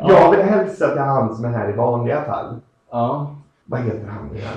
[0.00, 2.54] Jag vill hälsa till han som är här i vanliga fall.
[2.90, 3.34] Ja.
[3.64, 4.48] Vad heter han igen?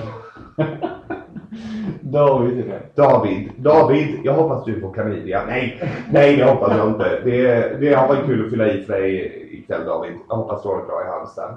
[2.01, 2.82] David är det.
[2.95, 3.51] David.
[3.57, 5.41] David, jag hoppas du får klamydia.
[5.47, 7.21] Nej, nej det hoppas jag inte.
[7.23, 10.13] Det, det har varit kul att fylla i för dig ikväll David.
[10.30, 11.55] Jag hoppas du har det bra i Halmstad.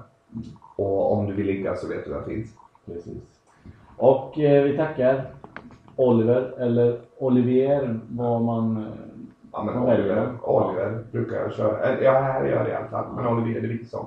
[0.77, 2.51] Och om du vill ligga så vet du var jag finns.
[2.87, 3.23] Precis.
[3.97, 5.25] Och eh, vi tackar
[5.97, 8.77] Oliver, eller Olivier, vad man...
[8.77, 8.83] eh,
[9.55, 10.29] Ja men Oliver?
[10.43, 12.03] Oliver brukar jag köra.
[12.03, 13.05] Ja här gör jag det i alla fall.
[13.17, 14.07] Men Oliver det är vilket som.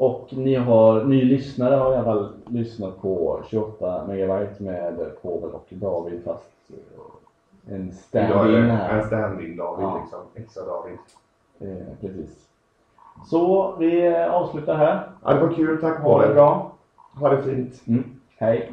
[0.00, 5.50] Och ni har, ny lyssnare har i alla fall lyssnat på 28 megabyte med Povel
[5.50, 8.98] och David fast eh, en stand-in här.
[8.98, 10.00] en stand-in David Ja.
[10.02, 10.18] liksom.
[10.34, 10.98] Extra David.
[11.60, 12.48] Eh, precis.
[13.26, 15.08] Så vi avslutar här.
[15.24, 15.80] Ja det var kul.
[15.80, 16.72] Tack Ha det bra.
[17.14, 17.82] Ha det fint.
[17.86, 18.04] Mm.
[18.38, 18.72] Hej.